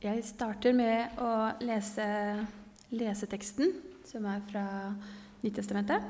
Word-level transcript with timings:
Jeg 0.00 0.22
starter 0.24 0.72
med 0.72 1.18
å 1.20 1.30
lese 1.60 2.04
leseteksten, 2.96 3.74
som 4.08 4.24
er 4.32 4.38
fra 4.48 4.62
Nyttestamentet. 5.42 6.06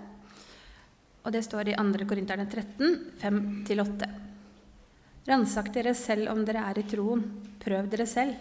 Og 1.26 1.32
det 1.34 1.40
står 1.42 1.72
i 1.72 1.74
2. 1.74 2.04
Korinterne 2.06 2.44
13, 2.46 2.92
5-8. 3.18 4.06
Ransak 5.26 5.72
dere 5.74 5.96
selv 5.98 6.30
om 6.30 6.44
dere 6.46 6.62
er 6.70 6.78
i 6.78 6.84
troen. 6.86 7.24
Prøv 7.58 7.88
dere 7.90 8.06
selv. 8.06 8.36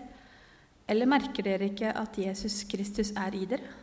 Eller 0.85 1.09
merker 1.09 1.47
dere 1.47 1.71
ikke 1.71 1.95
at 1.97 2.19
Jesus 2.21 2.59
Kristus 2.69 3.09
er 3.17 3.33
i 3.33 3.47
dere? 3.49 3.73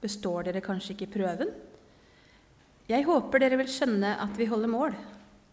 Består 0.00 0.48
dere 0.48 0.64
kanskje 0.64 0.94
ikke 0.94 1.10
prøven? 1.18 1.50
Jeg 2.88 3.04
håper 3.04 3.44
dere 3.44 3.58
vil 3.60 3.68
skjønne 3.68 4.14
at 4.16 4.40
vi 4.40 4.46
holder 4.48 4.72
mål. 4.72 4.96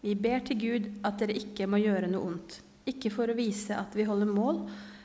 Vi 0.00 0.16
ber 0.16 0.40
til 0.40 0.56
Gud 0.64 0.88
at 1.04 1.20
dere 1.20 1.36
ikke 1.36 1.68
må 1.68 1.82
gjøre 1.84 2.08
noe 2.08 2.32
ondt. 2.32 2.62
Ikke 2.88 3.12
for 3.12 3.28
å 3.28 3.36
vise 3.36 3.76
at 3.76 3.92
vi 3.92 4.08
holder 4.08 4.32
mål, 4.32 4.64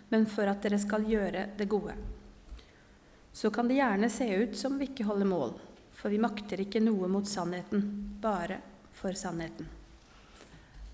men 0.10 0.28
for 0.30 0.50
at 0.50 0.62
dere 0.64 0.80
skal 0.82 1.08
gjøre 1.10 1.48
det 1.58 1.68
gode. 1.70 1.96
Så 3.36 3.52
kan 3.52 3.68
det 3.68 3.80
gjerne 3.80 4.10
se 4.12 4.28
ut 4.36 4.56
som 4.58 4.78
vi 4.80 4.90
ikke 4.90 5.08
holder 5.08 5.28
mål, 5.28 5.56
for 5.96 6.14
vi 6.14 6.22
makter 6.22 6.62
ikke 6.64 6.84
noe 6.84 7.10
mot 7.12 7.28
sannheten, 7.28 7.82
bare 8.22 8.62
for 8.96 9.18
sannheten. 9.18 9.68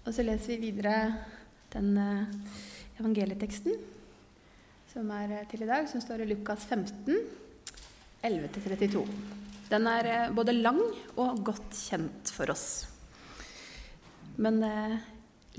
Og 0.01 0.15
så 0.15 0.25
leser 0.25 0.55
vi 0.55 0.71
videre 0.71 0.95
den 1.75 1.91
eh, 2.01 2.55
evangelieteksten 2.97 3.75
som 4.91 5.11
er 5.13 5.35
eh, 5.35 5.43
til 5.51 5.61
i 5.63 5.69
dag, 5.69 5.85
som 5.89 6.01
står 6.01 6.23
i 6.23 6.31
Lukas 6.31 6.65
15, 6.65 7.19
11-32. 8.25 9.03
Den 9.69 9.85
er 9.91 10.09
eh, 10.09 10.33
både 10.33 10.57
lang 10.57 10.81
og 11.13 11.43
godt 11.45 11.77
kjent 11.77 12.33
for 12.33 12.49
oss. 12.53 12.65
Men 14.41 14.63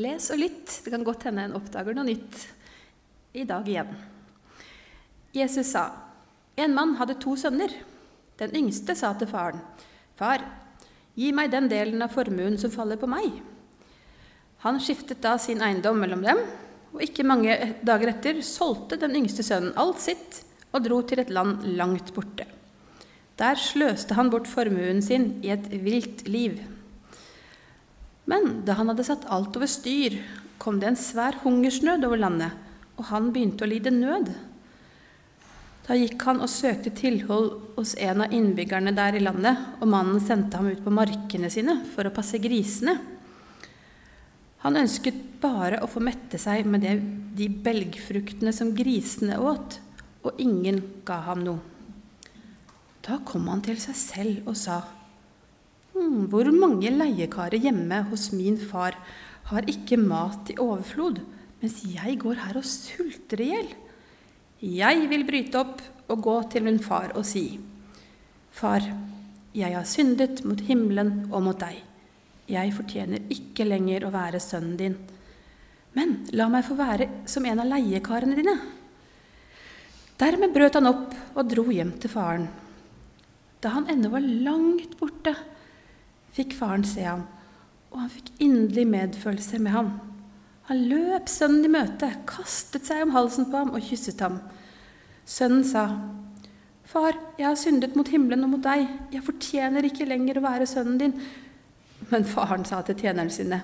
les 0.00 0.26
og 0.32 0.40
lytt. 0.40 0.80
Det 0.82 0.90
kan 0.90 1.04
godt 1.06 1.28
hende 1.28 1.44
en 1.46 1.56
oppdager 1.58 1.94
noe 1.94 2.08
nytt 2.08 2.40
i 3.32 3.44
dag 3.48 3.68
igjen. 3.68 3.92
Jesus 5.32 5.72
sa, 5.72 5.86
en 6.56 6.74
mann 6.76 6.96
hadde 6.98 7.16
to 7.20 7.36
sønner. 7.40 7.72
Den 8.40 8.52
yngste 8.56 8.96
sa 8.98 9.12
til 9.16 9.30
faren, 9.30 9.60
Far, 10.16 10.42
gi 11.16 11.30
meg 11.32 11.50
den 11.52 11.68
delen 11.72 12.02
av 12.04 12.12
formuen 12.12 12.58
som 12.60 12.72
faller 12.72 13.00
på 13.00 13.08
meg. 13.08 13.30
Han 14.62 14.78
skiftet 14.80 15.22
da 15.24 15.34
sin 15.40 15.62
eiendom 15.64 15.98
mellom 15.98 16.22
dem, 16.24 16.40
og 16.92 17.00
ikke 17.02 17.26
mange 17.26 17.54
dager 17.82 18.12
etter 18.12 18.42
solgte 18.44 18.98
den 19.00 19.16
yngste 19.22 19.44
sønnen 19.46 19.72
alt 19.80 20.02
sitt 20.04 20.42
og 20.72 20.84
dro 20.84 21.00
til 21.06 21.22
et 21.22 21.32
land 21.32 21.64
langt 21.78 22.12
borte. 22.14 22.44
Der 23.40 23.56
sløste 23.58 24.14
han 24.14 24.30
bort 24.30 24.46
formuen 24.50 25.00
sin 25.02 25.40
i 25.42 25.50
et 25.54 25.66
vilt 25.82 26.26
liv. 26.28 26.60
Men 28.28 28.60
da 28.66 28.76
han 28.78 28.92
hadde 28.92 29.06
satt 29.08 29.24
alt 29.32 29.56
over 29.58 29.70
styr, 29.70 30.20
kom 30.62 30.78
det 30.78 30.92
en 30.92 31.00
svær 31.00 31.40
hungersnød 31.42 32.04
over 32.06 32.20
landet, 32.20 32.52
og 32.98 33.06
han 33.10 33.30
begynte 33.32 33.64
å 33.64 33.70
lide 33.70 33.92
nød. 33.94 34.32
Da 35.82 35.96
gikk 35.98 36.22
han 36.28 36.42
og 36.44 36.50
søkte 36.50 36.92
tilhold 36.94 37.48
hos 37.74 37.96
en 37.98 38.22
av 38.22 38.34
innbyggerne 38.34 38.92
der 38.94 39.18
i 39.18 39.22
landet, 39.24 39.58
og 39.80 39.90
mannen 39.90 40.20
sendte 40.22 40.60
ham 40.60 40.70
ut 40.70 40.84
på 40.84 40.94
markene 40.94 41.50
sine 41.50 41.80
for 41.94 42.06
å 42.06 42.14
passe 42.14 42.38
grisene. 42.42 43.00
Han 44.62 44.78
ønsket 44.78 45.18
bare 45.42 45.80
å 45.82 45.90
få 45.90 45.98
mette 46.04 46.38
seg 46.38 46.68
med 46.70 46.86
de 47.34 47.48
belgfruktene 47.64 48.52
som 48.54 48.70
grisene 48.76 49.40
åt, 49.42 49.80
og 50.22 50.38
ingen 50.38 50.78
ga 51.06 51.18
ham 51.26 51.42
noe. 51.42 51.58
Da 53.02 53.18
kom 53.26 53.48
han 53.50 53.64
til 53.66 53.80
seg 53.82 53.98
selv 53.98 54.46
og 54.46 54.54
sa, 54.54 54.78
hm, 55.96 56.28
hvor 56.30 56.46
mange 56.54 56.92
leiekarer 56.94 57.58
hjemme 57.58 58.04
hos 58.12 58.28
min 58.30 58.60
far 58.60 58.94
har 59.50 59.66
ikke 59.66 59.98
mat 59.98 60.52
i 60.54 60.60
overflod, 60.62 61.18
mens 61.62 61.78
jeg 61.86 62.18
går 62.20 62.40
her 62.42 62.58
og 62.58 62.66
sulter 62.66 63.40
i 63.40 63.48
hjel? 63.52 63.72
Jeg 64.62 65.06
vil 65.10 65.24
bryte 65.26 65.62
opp 65.62 65.80
og 66.10 66.20
gå 66.22 66.36
til 66.52 66.66
min 66.66 66.82
far 66.82 67.14
og 67.18 67.24
si, 67.26 67.46
Far, 68.52 68.84
jeg 69.56 69.72
har 69.72 69.86
syndet 69.88 70.42
mot 70.44 70.60
himmelen 70.60 71.30
og 71.32 71.40
mot 71.46 71.56
deg. 71.56 71.78
Jeg 72.52 72.74
fortjener 72.76 73.24
ikke 73.32 73.64
lenger 73.64 74.04
å 74.04 74.12
være 74.12 74.42
sønnen 74.44 74.76
din. 74.76 74.96
Men 75.96 76.18
la 76.36 76.50
meg 76.52 76.66
få 76.66 76.76
være 76.76 77.08
som 77.28 77.46
en 77.48 77.62
av 77.64 77.70
leiekarene 77.70 78.36
dine. 78.36 78.54
Dermed 80.20 80.52
brøt 80.54 80.76
han 80.76 80.90
opp 80.90 81.16
og 81.32 81.48
dro 81.48 81.64
hjem 81.72 81.94
til 82.00 82.12
faren. 82.12 82.46
Da 83.64 83.72
han 83.72 83.88
ennå 83.90 84.12
var 84.12 84.24
langt 84.24 84.98
borte, 85.00 85.32
fikk 86.36 86.54
faren 86.58 86.84
se 86.88 87.04
ham, 87.06 87.24
og 87.92 88.04
han 88.04 88.12
fikk 88.12 88.32
inderlig 88.44 88.86
medfølelse 88.90 89.60
med 89.62 89.76
ham. 89.76 89.92
Han 90.68 90.82
løp 90.86 91.30
sønnen 91.30 91.66
i 91.66 91.70
møte, 91.72 92.08
kastet 92.28 92.86
seg 92.86 93.02
om 93.02 93.14
halsen 93.16 93.48
på 93.50 93.58
ham 93.58 93.72
og 93.74 93.82
kysset 93.82 94.20
ham. 94.22 94.38
Sønnen 95.26 95.64
sa, 95.66 95.86
Far, 96.92 97.16
jeg 97.38 97.46
har 97.48 97.56
syndet 97.56 97.96
mot 97.96 98.08
himmelen 98.12 98.44
og 98.44 98.52
mot 98.52 98.62
deg, 98.64 98.84
jeg 99.14 99.24
fortjener 99.24 99.86
ikke 99.88 100.06
lenger 100.06 100.38
å 100.38 100.44
være 100.44 100.68
sønnen 100.68 100.98
din. 101.00 101.14
Men 102.10 102.26
faren 102.28 102.66
sa 102.68 102.82
til 102.84 102.98
tjenerne 103.00 103.32
sine, 103.32 103.62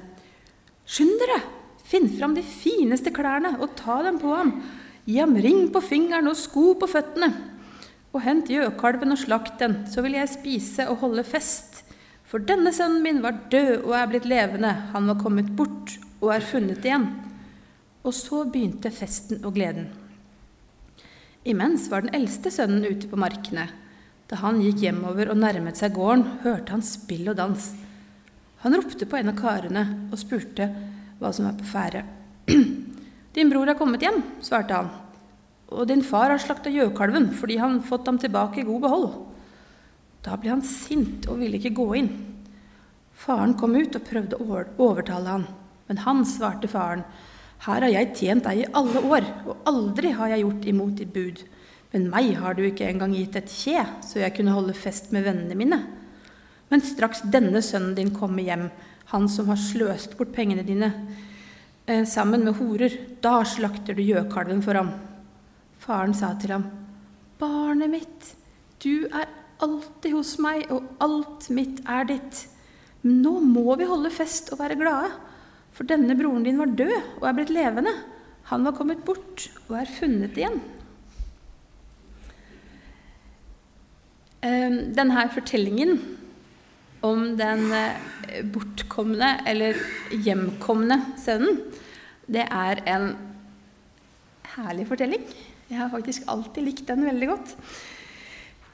Skynd 0.88 1.20
dere, 1.20 1.42
finn 1.84 2.08
fram 2.14 2.34
de 2.36 2.42
fineste 2.46 3.12
klærne 3.12 3.58
og 3.58 3.74
ta 3.76 3.98
dem 4.06 4.16
på 4.22 4.32
ham. 4.32 4.54
Gi 5.04 5.18
ham 5.20 5.36
ring 5.36 5.66
på 5.72 5.82
fingeren 5.84 6.30
og 6.30 6.38
sko 6.40 6.72
på 6.80 6.88
føttene 6.88 7.30
og 8.08 8.22
hent 8.24 8.48
gjøkalven 8.50 9.12
og 9.12 9.20
slakt 9.20 9.58
den, 9.60 9.82
så 9.86 10.02
vil 10.04 10.16
jeg 10.16 10.32
spise 10.32 10.88
og 10.88 11.02
holde 11.02 11.24
fest. 11.28 11.82
For 12.28 12.40
denne 12.44 12.72
sønnen 12.74 13.04
min 13.04 13.22
var 13.24 13.36
død 13.52 13.84
og 13.84 13.94
er 13.96 14.08
blitt 14.10 14.28
levende, 14.28 14.72
han 14.94 15.08
var 15.10 15.20
kommet 15.20 15.50
bort 15.56 15.98
og 16.20 16.32
er 16.34 16.44
funnet 16.44 16.84
igjen. 16.84 17.08
Og 18.06 18.14
så 18.14 18.44
begynte 18.48 18.92
festen 18.94 19.42
og 19.44 19.56
gleden. 19.56 19.88
Imens 21.48 21.88
var 21.90 22.04
den 22.04 22.14
eldste 22.16 22.52
sønnen 22.52 22.84
ute 22.84 23.08
på 23.10 23.18
markene. 23.20 23.68
Da 24.28 24.40
han 24.42 24.60
gikk 24.60 24.82
hjemover 24.84 25.32
og 25.32 25.40
nærmet 25.40 25.80
seg 25.80 25.94
gården, 25.96 26.24
hørte 26.44 26.74
han 26.74 26.84
spill 26.84 27.30
og 27.32 27.38
dans. 27.38 27.70
Han 28.64 28.76
ropte 28.76 29.08
på 29.08 29.18
en 29.18 29.32
av 29.32 29.38
karene 29.38 29.84
og 30.10 30.20
spurte 30.20 30.68
hva 31.18 31.32
som 31.32 31.48
var 31.48 31.58
på 31.58 31.68
ferde. 31.72 32.04
Din 33.36 33.52
bror 33.52 33.70
er 33.70 33.78
kommet 33.78 34.02
hjem, 34.04 34.22
svarte 34.44 34.76
han 34.76 34.90
og 35.68 35.88
din 35.88 36.02
far 36.04 36.32
har 36.32 36.40
slakta 36.40 36.72
gjøkalven 36.72 37.28
fordi 37.36 37.58
han 37.60 37.82
fått 37.84 38.06
ham 38.08 38.18
tilbake 38.20 38.62
i 38.62 38.66
god 38.68 38.84
behold. 38.86 39.08
Da 40.24 40.36
ble 40.40 40.54
han 40.54 40.64
sint 40.64 41.28
og 41.28 41.40
ville 41.42 41.60
ikke 41.60 41.76
gå 41.76 41.88
inn. 42.00 42.10
Faren 43.18 43.54
kom 43.58 43.76
ut 43.76 43.96
og 43.98 44.06
prøvde 44.06 44.38
å 44.38 44.62
overtale 44.88 45.34
han, 45.34 45.46
men 45.88 46.04
han 46.04 46.24
svarte 46.28 46.70
faren, 46.70 47.04
Her 47.58 47.82
har 47.82 47.90
jeg 47.90 48.12
tjent 48.14 48.44
deg 48.46 48.60
i 48.60 48.66
alle 48.78 49.00
år, 49.02 49.24
og 49.50 49.64
aldri 49.66 50.12
har 50.14 50.30
jeg 50.30 50.44
gjort 50.44 50.66
imot 50.70 50.92
ditt 51.00 51.10
bud. 51.10 51.40
Men 51.90 52.04
meg 52.12 52.28
har 52.38 52.54
du 52.54 52.62
ikke 52.62 52.86
engang 52.86 53.16
gitt 53.16 53.34
et 53.34 53.50
kje, 53.50 53.82
så 54.06 54.20
jeg 54.20 54.36
kunne 54.36 54.54
holde 54.54 54.76
fest 54.78 55.10
med 55.10 55.24
vennene 55.26 55.56
mine. 55.58 55.78
Men 56.70 56.84
straks 56.84 57.24
denne 57.26 57.58
sønnen 57.64 57.96
din 57.96 58.12
kommer 58.14 58.46
hjem, 58.46 58.68
han 59.10 59.26
som 59.32 59.48
har 59.50 59.58
sløst 59.58 60.14
bort 60.18 60.30
pengene 60.36 60.62
dine, 60.62 60.92
eh, 61.88 62.04
sammen 62.04 62.44
med 62.44 62.60
horer, 62.60 62.94
da 63.20 63.42
slakter 63.42 63.96
du 63.96 64.04
gjøkalven 64.04 64.62
for 64.62 64.74
ham. 64.78 64.92
Faren 65.80 66.14
sa 66.14 66.34
til 66.34 66.52
ham, 66.52 66.70
'Barnet 67.38 67.90
mitt, 67.90 68.34
du 68.78 69.06
er 69.06 69.26
alltid 69.60 70.12
hos 70.12 70.38
meg, 70.38 70.70
og 70.70 70.84
alt 71.00 71.50
mitt 71.50 71.80
er 71.88 72.04
ditt.' 72.04 72.46
Nå 73.02 73.40
må 73.40 73.76
vi 73.78 73.84
holde 73.84 74.10
fest 74.10 74.52
og 74.52 74.58
være 74.58 74.76
glade, 74.76 75.10
for 75.78 75.86
denne 75.86 76.16
broren 76.18 76.42
din 76.42 76.58
var 76.58 76.74
død 76.74 76.96
og 77.20 77.28
er 77.28 77.36
blitt 77.36 77.54
levende. 77.54 77.92
Han 78.50 78.64
var 78.66 78.74
kommet 78.74 79.04
bort 79.06 79.46
og 79.68 79.76
er 79.78 79.90
funnet 79.92 80.38
igjen. 80.40 80.56
Ehm, 84.42 84.78
denne 84.96 85.26
fortellingen 85.34 86.00
om 87.06 87.36
den 87.38 87.68
eh, 87.74 88.40
bortkomne 88.50 89.36
eller 89.46 89.78
hjemkomne 90.10 90.98
sønnen, 91.22 91.60
det 92.26 92.48
er 92.50 92.82
en 92.90 93.12
herlig 94.56 94.88
fortelling. 94.88 95.22
Jeg 95.68 95.78
har 95.78 95.92
faktisk 95.92 96.26
alltid 96.26 96.66
likt 96.66 96.88
den 96.88 97.06
veldig 97.06 97.30
godt. 97.30 97.54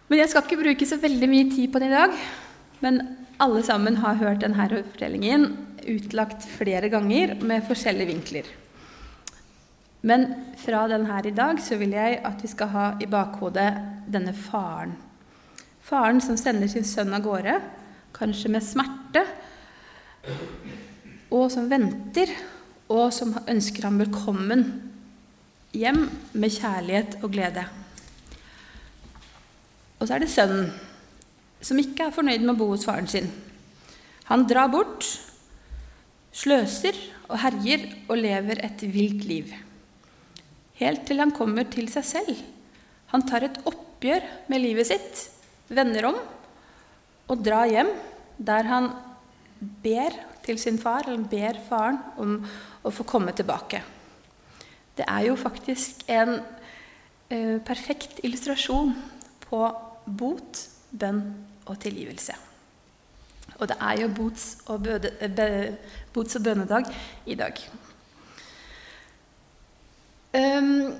Men 0.08 0.20
jeg 0.22 0.30
skal 0.30 0.46
ikke 0.46 0.62
bruke 0.62 0.88
så 0.88 0.96
veldig 1.02 1.28
mye 1.28 1.50
tid 1.52 1.68
på 1.72 1.82
den 1.82 1.92
i 1.92 1.98
dag. 1.98 2.16
Men 2.80 3.00
alle 3.42 3.62
sammen 3.66 3.98
har 4.00 4.20
hørt 4.20 4.44
denne 4.44 4.68
fortellingen 4.70 5.48
utlagt 5.90 6.46
flere 6.56 6.90
ganger 6.92 7.34
med 7.44 7.64
forskjellige 7.68 8.10
vinkler. 8.12 8.50
Men 10.04 10.26
fra 10.60 10.84
den 10.88 11.06
her 11.08 11.26
i 11.26 11.32
dag 11.34 11.60
så 11.64 11.78
vil 11.80 11.94
jeg 11.96 12.20
at 12.28 12.42
vi 12.42 12.50
skal 12.52 12.72
ha 12.74 12.86
i 13.00 13.08
bakhodet 13.08 13.70
denne 14.12 14.34
faren. 14.36 14.92
Faren 15.84 16.20
som 16.20 16.36
sender 16.40 16.68
sin 16.68 16.84
sønn 16.84 17.14
av 17.16 17.24
gårde, 17.24 17.56
kanskje 18.16 18.52
med 18.52 18.64
smerte, 18.64 19.24
og 21.32 21.48
som 21.52 21.70
venter, 21.70 22.30
og 22.92 23.08
som 23.16 23.32
ønsker 23.48 23.88
ham 23.88 23.96
velkommen 24.00 24.66
hjem 25.74 26.04
med 26.36 26.52
kjærlighet 26.52 27.18
og 27.24 27.32
glede. 27.32 27.64
Og 29.98 30.06
så 30.06 30.16
er 30.16 30.24
det 30.24 30.30
sønnen, 30.30 30.68
som 31.64 31.80
ikke 31.80 32.10
er 32.10 32.14
fornøyd 32.14 32.44
med 32.44 32.54
å 32.54 32.58
bo 32.60 32.68
hos 32.74 32.84
faren 32.84 33.08
sin. 33.08 33.30
Han 34.28 34.44
drar 34.48 34.68
bort, 34.72 35.06
sløser 36.34 36.96
og 37.28 37.38
herjer 37.44 37.86
og 38.08 38.18
lever 38.18 38.60
et 38.66 38.82
vilt 38.90 39.24
liv. 39.28 39.54
helt 40.74 41.06
til 41.06 41.20
han 41.22 41.30
kommer 41.30 41.64
til 41.70 41.86
seg 41.88 42.04
selv. 42.04 42.38
Han 43.12 43.22
tar 43.22 43.44
et 43.46 43.60
oppgjør 43.64 44.24
med 44.50 44.60
livet 44.60 44.88
sitt, 44.88 45.28
vender 45.70 46.08
om 46.10 46.16
og 47.30 47.44
drar 47.44 47.70
hjem, 47.70 47.92
der 48.36 48.66
han 48.66 48.90
ber 49.84 50.16
til 50.44 50.58
sin 50.58 50.78
far, 50.78 51.06
eller 51.06 51.24
ber 51.30 51.60
faren 51.68 52.00
om 52.20 52.34
å 52.82 52.90
få 52.92 53.06
komme 53.08 53.32
tilbake. 53.32 53.80
Det 54.98 55.06
er 55.06 55.28
jo 55.28 55.38
faktisk 55.38 56.02
en 56.10 56.40
eh, 57.30 57.62
perfekt 57.64 58.20
illustrasjon 58.26 58.92
på 59.46 59.62
bot, 60.04 60.66
bønn 60.90 61.22
og 61.64 61.78
tilgivelse. 61.80 62.36
Og 63.58 63.68
det 63.70 63.76
er 63.80 64.00
jo 64.02 64.10
bots- 64.16 64.58
og, 64.66 64.82
bøde, 64.82 65.10
be, 65.36 65.48
bots 66.12 66.36
og 66.36 66.42
bønnedag 66.42 66.88
i 67.26 67.34
dag. 67.38 67.60
Um, 70.34 70.94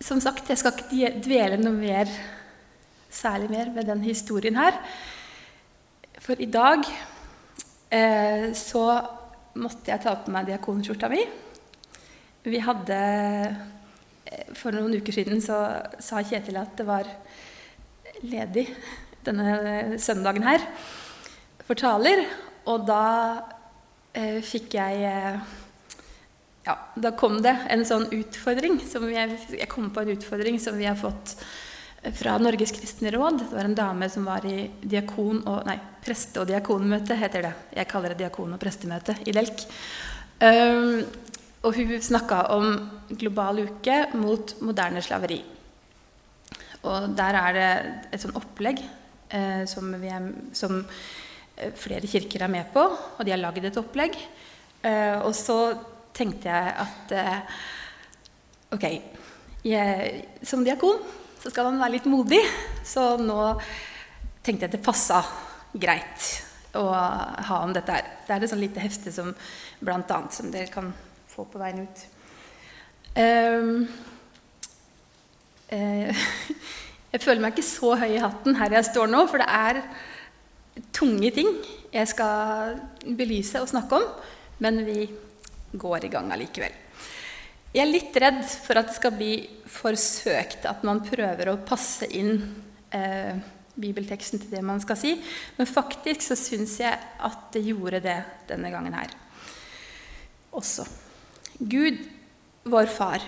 som 0.00 0.20
sagt, 0.20 0.48
jeg 0.48 0.58
skal 0.58 0.78
ikke 0.80 1.20
dvele 1.20 1.58
noe 1.60 1.76
mer, 1.76 2.08
særlig 3.10 3.50
mer 3.50 3.72
ved 3.74 3.84
den 3.90 4.04
historien 4.06 4.56
her. 4.56 4.78
For 6.20 6.40
i 6.40 6.48
dag 6.48 6.84
eh, 7.90 8.52
så 8.56 8.84
måtte 9.60 9.90
jeg 9.90 10.00
ta 10.04 10.14
på 10.20 10.32
meg 10.32 10.48
diakonskjorta 10.48 11.10
mi. 11.12 11.20
Vi 12.46 12.62
hadde 12.64 12.96
eh, 12.96 14.48
For 14.56 14.72
noen 14.72 14.96
uker 15.00 15.12
siden 15.12 15.42
så 15.44 15.58
sa 16.00 16.22
Kjetil 16.24 16.56
at 16.60 16.76
det 16.78 16.86
var 16.88 17.08
ledig 18.20 18.66
denne 19.24 19.98
søndagen 20.00 20.46
her 20.46 20.64
for 21.70 21.78
taler. 21.78 22.24
Og 22.70 22.86
da 22.88 23.02
eh, 24.12 24.42
fikk 24.42 24.74
jeg 24.80 25.02
eh, 25.06 25.56
Ja, 26.66 26.74
da 26.98 27.14
kom 27.16 27.38
det 27.42 27.54
en 27.72 27.86
sånn 27.88 28.08
utfordring 28.12 28.80
som 28.84 29.06
jeg, 29.08 29.38
jeg 29.54 29.68
kom 29.70 29.88
på 29.94 30.02
en 30.02 30.10
utfordring 30.12 30.58
som 30.60 30.76
vi 30.76 30.88
har 30.88 30.98
fått 30.98 31.36
fra 32.16 32.34
Norges 32.40 32.72
kristne 32.76 33.12
råd. 33.14 33.38
Det 33.40 33.54
var 33.54 33.68
en 33.68 33.76
dame 33.78 34.08
som 34.12 34.26
var 34.28 34.44
i 34.48 34.66
diakon 34.80 35.40
og, 35.44 35.62
nei, 35.68 35.78
preste- 36.04 36.42
og 36.42 36.50
diakonmøte, 36.50 37.16
heter 37.16 37.46
det. 37.46 37.54
Jeg 37.76 37.88
kaller 37.90 38.12
det 38.12 38.22
diakon- 38.22 38.54
og 38.56 38.60
prestemøte 38.60 39.16
i 39.28 39.34
Delk. 39.36 39.64
Um, 40.40 41.02
og 41.64 41.76
hun 41.76 41.92
snakka 42.00 42.42
om 42.56 42.70
global 43.20 43.60
uke 43.66 43.98
mot 44.16 44.54
moderne 44.64 45.02
slaveri. 45.04 45.42
Og 46.88 47.10
der 47.16 47.40
er 47.40 47.58
det 47.58 47.72
et 48.14 48.22
sånn 48.22 48.36
opplegg 48.40 48.80
eh, 48.80 49.66
som, 49.68 49.92
er, 50.00 50.30
som, 50.56 50.80
eh, 50.80 51.29
flere 51.78 52.08
kirker 52.08 52.44
er 52.44 52.52
med 52.52 52.70
på, 52.74 52.82
og 52.82 53.22
de 53.26 53.32
har 53.34 53.40
lagd 53.40 53.64
et 53.64 53.80
opplegg. 53.80 54.16
Eh, 54.82 55.16
og 55.20 55.34
så 55.36 55.58
tenkte 56.16 56.48
jeg 56.48 56.74
at 56.84 57.14
eh, 57.16 57.56
ok, 58.76 58.86
jeg, 59.66 60.12
som 60.46 60.64
diakon 60.64 61.02
så 61.40 61.52
skal 61.52 61.70
man 61.70 61.80
være 61.80 61.96
litt 61.98 62.08
modig. 62.10 62.40
Så 62.84 63.14
nå 63.20 63.40
tenkte 64.44 64.66
jeg 64.66 64.70
at 64.70 64.76
det 64.76 64.84
passa 64.84 65.20
greit 65.72 66.30
å 66.78 66.86
ha 66.90 67.60
om 67.64 67.72
dette 67.74 67.94
her. 67.94 68.08
Det 68.26 68.34
er 68.34 68.44
et 68.44 68.52
sånn 68.52 68.62
lite 68.62 68.82
hefte 68.82 69.12
som 69.14 69.32
blant 69.80 70.10
annet 70.14 70.36
som 70.36 70.50
dere 70.52 70.70
kan 70.72 70.92
få 71.30 71.46
på 71.50 71.60
veien 71.60 71.84
ut. 71.84 72.04
Um, 73.10 73.88
uh, 75.72 76.26
jeg 77.12 77.24
føler 77.24 77.42
meg 77.42 77.56
ikke 77.56 77.66
så 77.66 77.96
høy 77.98 78.12
i 78.12 78.22
hatten 78.22 78.58
her 78.60 78.76
jeg 78.76 78.90
står 78.92 79.10
nå, 79.10 79.24
for 79.30 79.42
det 79.42 79.48
er 79.50 79.80
tunge 80.94 81.30
ting 81.34 81.50
jeg 81.90 82.10
skal 82.12 82.78
belyse 83.18 83.60
og 83.62 83.70
snakke 83.70 83.98
om. 83.98 84.06
Men 84.60 84.82
vi 84.86 85.08
går 85.72 86.06
i 86.06 86.12
gang 86.12 86.30
allikevel. 86.34 86.74
Jeg 87.70 87.84
er 87.84 87.90
litt 87.90 88.16
redd 88.18 88.42
for 88.50 88.80
at 88.80 88.90
det 88.90 88.96
skal 88.96 89.14
bli 89.14 89.34
for 89.70 89.94
søkt, 89.98 90.66
at 90.66 90.82
man 90.86 91.04
prøver 91.06 91.52
å 91.52 91.60
passe 91.62 92.08
inn 92.18 92.34
eh, 92.90 93.38
bibelteksten 93.80 94.42
til 94.42 94.50
det 94.50 94.62
man 94.66 94.82
skal 94.82 94.98
si. 94.98 95.14
Men 95.56 95.70
faktisk 95.70 96.24
så 96.26 96.38
syns 96.38 96.80
jeg 96.82 96.98
at 96.98 97.44
det 97.54 97.62
gjorde 97.68 98.02
det 98.04 98.18
denne 98.50 98.72
gangen 98.74 98.96
her 98.98 99.14
også. 100.50 100.82
Gud, 101.60 102.00
vår 102.66 102.90
far, 102.90 103.22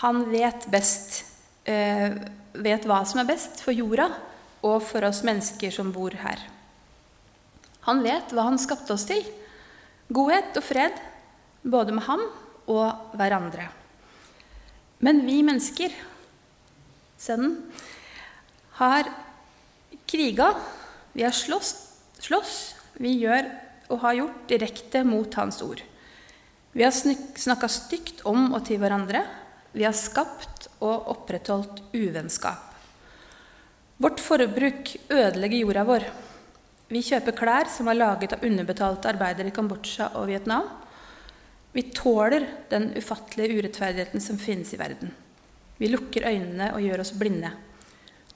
han 0.00 0.22
vet 0.30 0.68
best, 0.70 1.24
eh, 1.66 2.14
vet 2.54 2.86
hva 2.86 3.02
som 3.08 3.24
er 3.24 3.28
best 3.28 3.62
for 3.64 3.74
jorda 3.74 4.10
og 4.64 4.82
for 4.86 5.04
oss 5.08 5.24
mennesker 5.26 5.74
som 5.74 5.90
bor 5.92 6.14
her. 6.22 6.38
Han 7.86 8.02
vet 8.04 8.32
hva 8.32 8.48
han 8.48 8.60
skapte 8.60 8.94
oss 8.96 9.06
til. 9.08 9.24
Godhet 10.14 10.56
og 10.56 10.64
fred, 10.64 10.96
både 11.64 11.94
med 11.96 12.04
ham 12.08 12.22
og 12.70 13.16
hverandre. 13.16 13.68
Men 15.04 15.24
vi 15.26 15.40
mennesker, 15.44 15.92
sønnen, 17.20 17.58
har 18.78 19.08
kriga, 20.08 20.52
vi 21.12 21.24
har 21.26 21.34
slåss, 21.34 21.74
slåss, 22.24 22.54
vi 22.98 23.16
gjør 23.20 23.50
og 23.92 24.00
har 24.04 24.18
gjort 24.20 24.44
direkte 24.50 25.04
mot 25.06 25.34
Hans 25.38 25.60
ord. 25.64 25.82
Vi 26.74 26.82
har 26.82 26.94
snakka 26.94 27.68
stygt 27.70 28.24
om 28.26 28.48
og 28.54 28.64
til 28.66 28.80
hverandre. 28.82 29.22
Vi 29.74 29.84
har 29.86 29.94
skapt 29.94 30.68
og 30.82 31.10
opprettholdt 31.12 31.82
uvennskap. 31.94 32.72
Vårt 34.02 34.22
forbruk 34.22 34.96
ødelegger 35.06 35.60
jorda 35.60 35.84
vår. 35.86 36.06
Vi 36.92 37.00
kjøper 37.00 37.36
klær 37.36 37.70
som 37.72 37.88
er 37.88 37.96
laget 37.96 38.34
av 38.36 38.44
underbetalte 38.44 39.08
arbeidere 39.08 39.48
i 39.48 39.54
Kambodsja 39.56 40.10
og 40.20 40.28
Vietnam. 40.28 40.66
Vi 41.74 41.88
tåler 41.96 42.44
den 42.70 42.90
ufattelige 42.98 43.58
urettferdigheten 43.58 44.22
som 44.22 44.38
finnes 44.38 44.74
i 44.74 44.78
verden. 44.78 45.10
Vi 45.80 45.88
lukker 45.90 46.28
øynene 46.28 46.70
og 46.74 46.84
gjør 46.84 47.02
oss 47.02 47.14
blinde. 47.18 47.50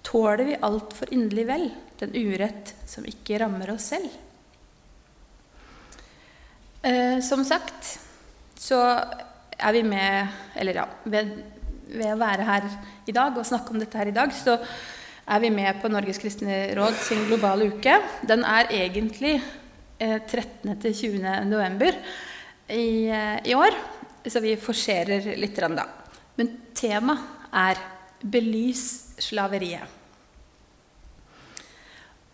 Tåler 0.03 0.45
vi 0.49 0.57
altfor 0.65 1.13
inderlig 1.15 1.45
vel 1.47 1.69
den 2.01 2.17
urett 2.17 2.73
som 2.89 3.07
ikke 3.07 3.39
rammer 3.43 3.75
oss 3.75 3.91
selv? 3.93 4.09
Eh, 6.83 7.19
som 7.23 7.45
sagt 7.47 7.99
så 8.59 8.79
er 9.59 9.73
vi 9.75 9.83
med 9.83 10.29
Eller 10.55 10.77
ja, 10.79 10.85
ved, 11.05 11.33
ved, 11.91 12.13
å 12.13 12.21
være 12.21 12.47
her 12.47 12.69
i 13.11 13.15
dag 13.15 13.37
og 13.37 13.47
snakke 13.47 13.75
om 13.75 13.81
dette 13.83 13.99
her 13.99 14.11
i 14.11 14.15
dag, 14.15 14.33
så 14.35 14.59
er 15.29 15.41
vi 15.43 15.51
med 15.53 15.81
på 15.83 15.91
Norges 15.93 16.21
kristne 16.23 16.57
råd 16.77 16.97
sin 17.05 17.27
globale 17.29 17.69
uke. 17.69 17.99
Den 18.27 18.45
er 18.49 18.71
egentlig 18.73 19.35
eh, 20.01 20.17
13. 20.25 20.73
til 20.81 20.95
20. 20.95 21.45
november 21.49 21.99
i, 22.69 23.09
eh, 23.13 23.37
i 23.45 23.57
år, 23.57 23.77
så 24.25 24.41
vi 24.45 24.57
forserer 24.61 25.35
litt 25.37 25.61
da. 25.61 25.85
Men 26.37 26.55
temaet 26.75 27.53
er 27.53 27.81
'belys 28.23 29.15
slaveriet'. 29.19 29.97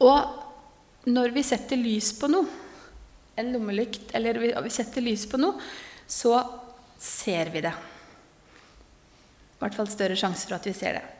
Og 0.00 1.06
når 1.06 1.34
vi 1.34 1.42
setter 1.42 1.76
lys 1.76 2.12
på 2.18 2.28
noe, 2.28 2.46
en 3.36 3.52
lommelykt, 3.52 4.14
eller 4.14 4.38
vi 4.38 4.70
setter 4.70 5.02
lys 5.02 5.26
på 5.26 5.38
noe, 5.38 5.58
så 6.06 6.38
ser 6.98 7.50
vi 7.50 7.60
det. 7.60 7.74
I 9.54 9.58
hvert 9.58 9.74
fall 9.74 9.88
større 9.90 10.16
sjanse 10.16 10.46
for 10.46 10.54
at 10.54 10.66
vi 10.66 10.72
ser 10.76 10.98
det. 10.98 11.13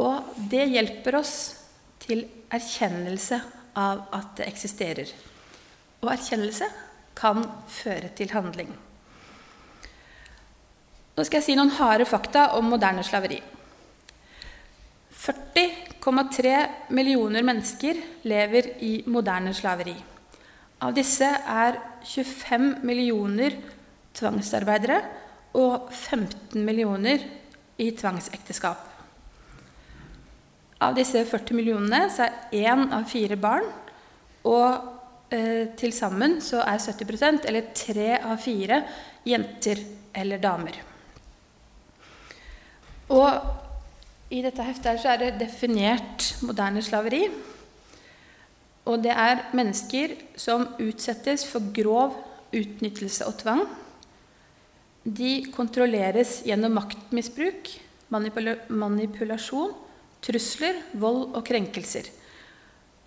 Og 0.00 0.34
det 0.50 0.68
hjelper 0.72 1.18
oss 1.20 1.34
til 2.00 2.24
erkjennelse 2.50 3.40
av 3.78 4.06
at 4.16 4.38
det 4.40 4.48
eksisterer. 4.48 5.10
Og 6.00 6.12
erkjennelse 6.14 6.68
kan 7.18 7.44
føre 7.68 8.12
til 8.16 8.32
handling. 8.32 8.70
Nå 11.16 11.24
skal 11.26 11.40
jeg 11.40 11.50
si 11.50 11.56
noen 11.58 11.74
harde 11.76 12.06
fakta 12.08 12.50
om 12.56 12.70
moderne 12.72 13.04
slaveri. 13.04 13.40
40,3 15.20 16.54
millioner 16.96 17.44
mennesker 17.44 17.98
lever 18.24 18.70
i 18.86 18.94
moderne 19.12 19.52
slaveri. 19.52 19.98
Av 20.80 20.94
disse 20.96 21.28
er 21.28 21.76
25 22.08 22.78
millioner 22.88 23.58
tvangsarbeidere 24.16 25.02
og 25.60 25.90
15 25.92 26.64
millioner 26.64 27.26
i 27.76 27.90
tvangsekteskap. 27.92 28.89
Av 30.80 30.94
disse 30.96 31.26
40 31.28 31.56
millionene 31.58 32.06
så 32.12 32.26
er 32.26 32.64
én 32.64 32.86
av 32.96 33.04
fire 33.10 33.36
barn, 33.40 33.66
og 34.48 35.32
eh, 35.34 35.68
til 35.76 35.92
sammen 35.92 36.38
så 36.44 36.62
er 36.64 36.80
70% 36.80 37.48
eller 37.50 37.72
tre 37.76 38.14
av 38.16 38.38
fire, 38.40 38.80
jenter 39.28 39.82
eller 40.16 40.40
damer. 40.40 40.78
Og 43.10 44.30
i 44.30 44.40
dette 44.44 44.64
heftet 44.64 45.02
så 45.02 45.12
er 45.12 45.24
det 45.24 45.38
definert 45.42 46.30
moderne 46.46 46.82
slaveri. 46.86 47.24
Og 48.88 49.02
det 49.04 49.12
er 49.12 49.44
mennesker 49.56 50.14
som 50.38 50.68
utsettes 50.80 51.44
for 51.50 51.72
grov 51.76 52.14
utnyttelse 52.56 53.26
og 53.28 53.36
tvang. 53.42 53.64
De 55.04 55.50
kontrolleres 55.52 56.40
gjennom 56.46 56.78
maktmisbruk, 56.78 57.68
manipula 58.12 58.56
manipulasjon, 58.68 59.74
trusler, 60.24 60.82
vold 61.00 61.36
og 61.36 61.44
krenkelser. 61.46 62.10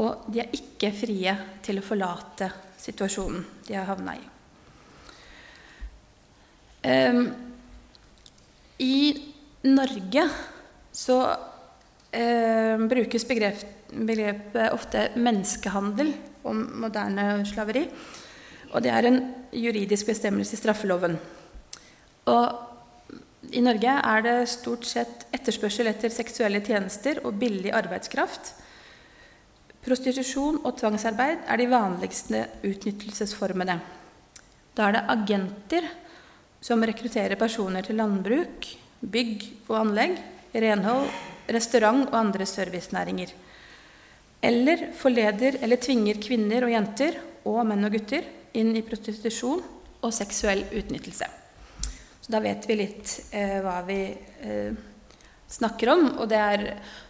Og 0.02 0.26
de 0.34 0.42
er 0.42 0.56
ikke 0.58 0.92
frie 0.96 1.34
til 1.64 1.80
å 1.80 1.86
forlate 1.86 2.50
situasjonen 2.82 3.44
de 3.68 3.78
har 3.78 3.88
havna 3.88 4.16
i. 4.18 4.24
Um, 6.84 7.22
I 8.84 8.98
Norge 9.70 10.26
så 10.92 11.20
um, 11.32 12.90
brukes 12.92 13.24
begrep, 13.30 13.62
begrepet 13.94 14.74
ofte 14.76 15.06
menneskehandel 15.16 16.12
om 16.50 16.66
moderne 16.84 17.46
slaveri. 17.48 17.86
Og 18.74 18.82
det 18.84 18.92
er 18.92 19.08
en 19.08 19.22
juridisk 19.54 20.10
bestemmelse 20.10 20.58
i 20.58 20.60
straffeloven. 20.60 21.16
Og 22.34 22.73
i 23.54 23.62
Norge 23.62 23.94
er 24.00 24.24
det 24.26 24.36
stort 24.52 24.86
sett 24.90 25.26
etterspørsel 25.34 25.90
etter 25.92 26.12
seksuelle 26.14 26.62
tjenester 26.66 27.22
og 27.24 27.38
billig 27.40 27.72
arbeidskraft. 27.76 28.54
Prostitusjon 29.84 30.62
og 30.64 30.78
tvangsarbeid 30.80 31.44
er 31.52 31.60
de 31.60 31.68
vanligste 31.72 32.46
utnyttelsesformene. 32.64 33.76
Da 34.74 34.88
er 34.88 34.96
det 34.96 35.04
agenter 35.14 35.90
som 36.64 36.82
rekrutterer 36.88 37.38
personer 37.38 37.86
til 37.86 38.00
landbruk, 38.00 38.70
bygg 39.04 39.46
og 39.68 39.78
anlegg, 39.82 40.16
renhold, 40.56 41.12
restaurant 41.52 42.08
og 42.08 42.18
andre 42.18 42.48
servicenæringer. 42.48 43.36
Eller 44.44 44.90
forleder 44.98 45.60
eller 45.62 45.80
tvinger 45.84 46.20
kvinner 46.24 46.66
og 46.66 46.74
jenter 46.74 47.20
og 47.44 47.62
menn 47.68 47.86
og 47.86 47.96
gutter 48.00 48.28
inn 48.56 48.74
i 48.78 48.84
prostitusjon 48.88 49.64
og 50.04 50.12
seksuell 50.16 50.66
utnyttelse. 50.72 51.43
Så 52.24 52.32
da 52.32 52.40
vet 52.40 52.64
vi 52.70 52.80
litt 52.80 53.14
eh, 53.36 53.60
hva 53.60 53.82
vi 53.84 54.00
eh, 54.48 54.76
snakker 55.52 55.92
om. 55.92 56.06
Og 56.24 56.30
det 56.32 56.40
er 56.40 56.66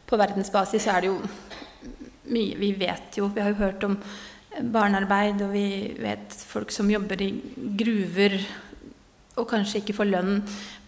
på 0.10 0.18
verdensbasis 0.18 0.88
er 0.90 1.06
det 1.06 1.12
jo 1.12 1.20
mye 2.34 2.56
Vi 2.56 2.70
vet 2.80 3.18
jo 3.20 3.28
Vi 3.34 3.42
har 3.44 3.52
jo 3.52 3.60
hørt 3.60 3.84
om 3.84 3.98
barnearbeid, 4.74 5.42
og 5.42 5.54
vi 5.54 5.94
vet 6.02 6.34
folk 6.48 6.72
som 6.72 6.90
jobber 6.90 7.22
i 7.26 7.32
gruver 7.78 8.38
og 9.34 9.50
kanskje 9.50 9.82
ikke 9.82 9.96
får 9.98 10.10
lønn 10.12 10.36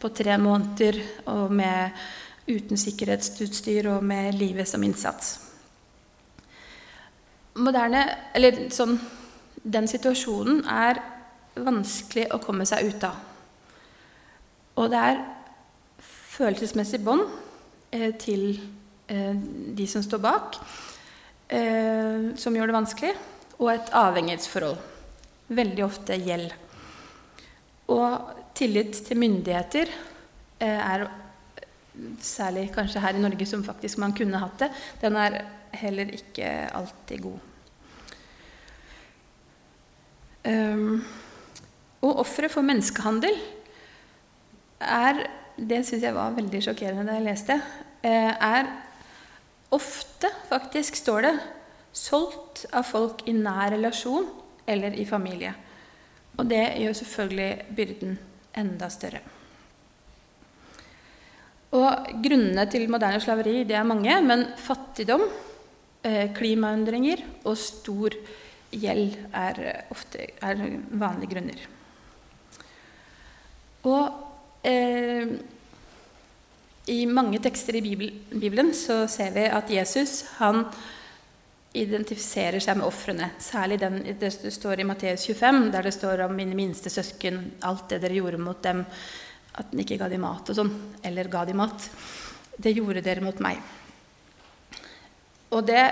på 0.01 0.11
tre 0.13 0.37
måneder, 0.37 0.99
og 1.33 1.53
med, 1.53 2.05
uten 2.45 2.77
sikkerhetsutstyr 2.77 3.87
og 3.89 4.03
med 4.05 4.35
livet 4.37 4.69
som 4.69 4.83
innsats. 4.85 5.39
Moderne, 7.57 8.05
eller 8.37 8.67
sånn, 8.69 8.99
Den 9.65 9.87
situasjonen 9.89 10.59
er 10.69 10.99
vanskelig 11.57 12.27
å 12.35 12.37
komme 12.37 12.67
seg 12.69 12.85
ut 12.85 13.05
av. 13.07 13.15
Og 14.75 14.91
det 14.91 14.99
er 14.99 15.21
følelsesmessig 16.35 16.99
bånd 17.03 17.23
eh, 17.95 18.11
til 18.19 18.57
eh, 19.07 19.35
de 19.77 19.87
som 19.87 20.03
står 20.03 20.21
bak, 20.23 20.59
eh, 21.47 22.33
som 22.39 22.55
gjør 22.57 22.71
det 22.71 22.77
vanskelig, 22.77 23.13
og 23.55 23.71
et 23.71 23.93
avhengighetsforhold. 23.95 24.77
Veldig 25.55 25.85
ofte 25.85 26.17
gjeld. 26.19 26.51
Og 27.93 28.33
tillit 28.57 28.97
til 29.05 29.19
myndigheter 29.21 29.91
er 30.65 31.05
særlig 32.23 32.69
kanskje 32.73 33.03
her 33.03 33.15
i 33.15 33.21
Norge, 33.21 33.45
som 33.47 33.63
faktisk 33.63 33.99
man 34.01 34.15
kunne 34.15 34.39
hatt 34.41 34.63
det, 34.63 34.69
den 35.03 35.19
er 35.19 35.37
heller 35.75 36.09
ikke 36.15 36.47
alltid 36.75 37.21
god. 37.21 37.51
Um, 40.45 41.03
og 42.05 42.19
ofre 42.21 42.49
for 42.53 42.65
menneskehandel 42.65 43.37
er 44.79 45.25
Det 45.55 45.85
syns 45.87 46.03
jeg 46.03 46.11
var 46.11 46.33
veldig 46.35 46.59
sjokkerende 46.65 47.05
da 47.07 47.13
jeg 47.15 47.23
leste. 47.23 47.55
Eh, 48.03 48.31
er 48.43 48.67
ofte, 49.71 50.27
faktisk, 50.49 50.97
står 50.99 51.21
det, 51.23 51.31
solgt 51.95 52.65
av 52.75 52.83
folk 52.83 53.23
i 53.23 53.31
nær 53.31 53.71
relasjon 53.71 54.27
eller 54.67 54.97
i 54.99 55.05
familie. 55.07 55.53
Og 56.35 56.49
det 56.49 56.75
gjør 56.81 56.97
selvfølgelig 56.99 57.75
byrden 57.77 58.17
enda 58.59 58.89
større. 58.91 59.21
Og 61.75 62.11
Grunnene 62.23 62.67
til 62.71 62.89
moderne 62.91 63.23
slaveri 63.23 63.63
det 63.67 63.79
er 63.79 63.87
mange, 63.87 64.19
men 64.27 64.45
fattigdom, 64.59 65.23
eh, 66.03 66.33
klimaendringer 66.35 67.23
og 67.45 67.57
stor 67.57 68.15
gjeld 68.75 69.15
er 69.31 69.85
ofte 69.91 70.27
er 70.43 70.61
vanlige 70.91 71.31
grunner. 71.31 71.65
Og 73.85 74.24
eh, 74.65 75.35
i 76.91 77.05
mange 77.09 77.39
tekster 77.41 77.77
i 77.79 77.81
Bibelen 77.81 78.73
så 78.77 79.05
ser 79.09 79.31
vi 79.33 79.45
at 79.49 79.71
Jesus 79.73 80.23
han 80.39 80.65
identifiserer 81.75 82.61
seg 82.63 82.79
med 82.79 82.87
ofrene. 82.87 83.31
Særlig 83.41 83.79
den 83.81 83.99
det 84.19 84.31
står 84.31 84.79
i 84.79 84.87
Matteus 84.87 85.25
25, 85.27 85.71
der 85.73 85.87
det 85.87 85.93
står 85.95 86.25
om 86.27 86.35
mine 86.37 86.55
minste 86.55 86.91
søsken, 86.93 87.39
alt 87.67 87.89
det 87.91 88.01
dere 88.03 88.19
gjorde 88.19 88.39
mot 88.41 88.61
dem, 88.63 88.83
at 89.55 89.71
den 89.71 89.81
ikke 89.83 89.97
ga 89.99 90.09
dem 90.11 90.23
mat 90.23 90.51
og 90.51 90.59
sånn, 90.59 90.71
eller 91.03 91.31
ga 91.31 91.43
dem 91.47 91.59
mat. 91.59 91.89
Det 92.55 92.75
gjorde 92.75 93.03
dere 93.03 93.23
mot 93.23 93.41
meg. 93.43 93.59
Og 95.55 95.65
det 95.67 95.83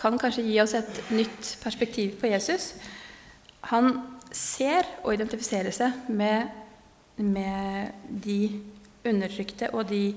kan 0.00 0.18
kanskje 0.18 0.46
gi 0.46 0.56
oss 0.62 0.74
et 0.78 1.02
nytt 1.12 1.56
perspektiv 1.62 2.16
på 2.20 2.30
Jesus. 2.30 2.72
Han 3.70 3.92
ser 4.32 4.86
og 5.02 5.14
identifiserer 5.14 5.74
seg 5.74 6.08
med, 6.08 6.48
med 7.22 7.92
de 8.08 8.40
undertrykte 9.06 9.70
og 9.74 9.88
de 9.88 10.14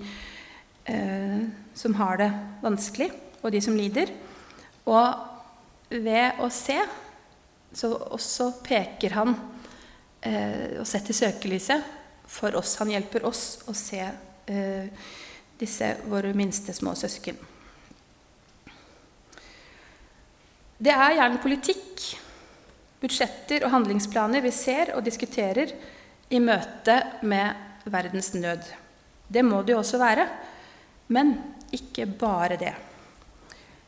eh, 0.89 1.43
som 1.75 1.95
har 1.99 2.19
det 2.19 2.31
vanskelig, 2.63 3.11
og 3.43 3.51
de 3.51 3.61
som 3.63 3.77
lider. 3.77 4.11
Og 4.85 5.93
ved 5.93 6.41
å 6.41 6.49
se 6.53 6.79
så 7.73 7.89
også 8.13 8.51
peker 8.65 9.15
han 9.17 9.33
eh, 10.21 10.79
og 10.81 10.87
setter 10.87 11.15
søkelyset 11.17 11.87
for 12.29 12.55
oss. 12.57 12.75
Han 12.81 12.91
hjelper 12.93 13.25
oss 13.25 13.63
å 13.69 13.73
se 13.77 14.01
eh, 14.03 15.07
disse 15.59 15.89
våre 16.09 16.33
minste 16.37 16.73
små 16.75 16.93
søsken. 16.97 17.39
Det 20.83 20.91
er 20.91 21.15
gjerne 21.15 21.41
politikk, 21.41 22.05
budsjetter 22.99 23.65
og 23.65 23.73
handlingsplaner 23.73 24.43
vi 24.43 24.51
ser 24.55 24.93
og 24.97 25.05
diskuterer 25.05 25.71
i 26.33 26.39
møte 26.41 26.95
med 27.29 27.85
verdens 27.85 28.33
nød. 28.33 28.65
Det 29.29 29.43
må 29.45 29.61
det 29.61 29.75
jo 29.75 29.81
også 29.81 29.99
være, 30.01 30.25
men 31.13 31.35
ikke 31.73 32.07
bare 32.07 32.57
det. 32.59 32.73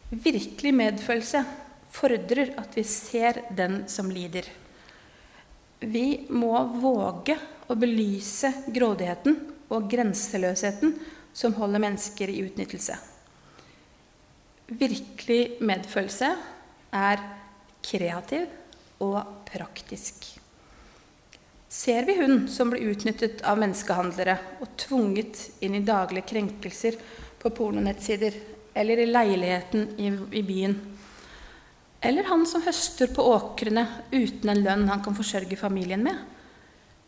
Virkelig 0.10 0.74
medfølelse 0.76 1.42
fordrer 1.96 2.54
at 2.60 2.78
vi 2.78 2.84
ser 2.88 3.42
den 3.56 3.84
som 3.90 4.12
lider. 4.14 4.46
Vi 5.80 6.26
må 6.30 6.54
våge 6.82 7.38
å 7.70 7.78
belyse 7.78 8.52
grådigheten 8.74 9.38
og 9.74 9.90
grenseløsheten 9.92 10.96
som 11.36 11.56
holder 11.58 11.84
mennesker 11.84 12.32
i 12.32 12.40
utnyttelse. 12.46 12.96
Virkelig 14.66 15.60
medfølelse 15.62 16.32
er 16.96 17.22
kreativ 17.86 18.48
og 19.04 19.20
praktisk. 19.50 20.45
Ser 21.70 22.06
vi 22.06 22.18
hun 22.22 22.48
som 22.48 22.70
blir 22.70 22.92
utnyttet 22.92 23.42
av 23.42 23.60
menneskehandlere 23.60 24.38
og 24.62 24.76
tvunget 24.80 25.64
inn 25.66 25.76
i 25.76 25.86
daglige 25.86 26.30
krenkelser 26.30 27.00
på 27.42 27.50
pornonettsider 27.50 28.38
eller 28.74 29.02
i 29.02 29.08
leiligheten 29.10 29.90
i, 29.98 30.12
i 30.40 30.44
byen. 30.44 30.76
Eller 32.06 32.24
han 32.30 32.46
som 32.46 32.62
høster 32.62 33.10
på 33.16 33.24
åkrene 33.34 33.88
uten 34.12 34.52
en 34.52 34.64
lønn 34.64 34.88
han 34.92 35.04
kan 35.04 35.18
forsørge 35.18 35.58
familien 35.58 36.04
med. 36.06 36.18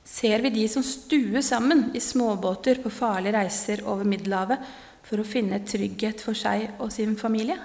Ser 0.07 0.41
vi 0.41 0.49
de 0.55 0.67
som 0.71 0.83
stuer 0.83 1.43
sammen 1.43 1.89
i 1.93 2.01
småbåter 2.01 2.79
på 2.81 2.89
farlige 2.89 3.35
reiser 3.35 3.83
over 3.85 4.07
Middelhavet 4.07 4.63
for 5.05 5.19
å 5.21 5.27
finne 5.27 5.59
trygghet 5.67 6.23
for 6.23 6.37
seg 6.37 6.79
og 6.79 6.93
sin 6.95 7.17
familie? 7.19 7.59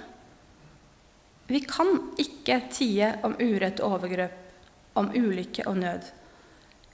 Vi 1.46 1.60
kan 1.64 1.94
ikke 2.20 2.58
tie 2.72 3.12
om 3.26 3.36
urett 3.38 3.80
og 3.80 3.96
overgrep, 3.96 4.34
om 4.98 5.08
ulykke 5.14 5.66
og 5.70 5.78
nød. 5.78 6.10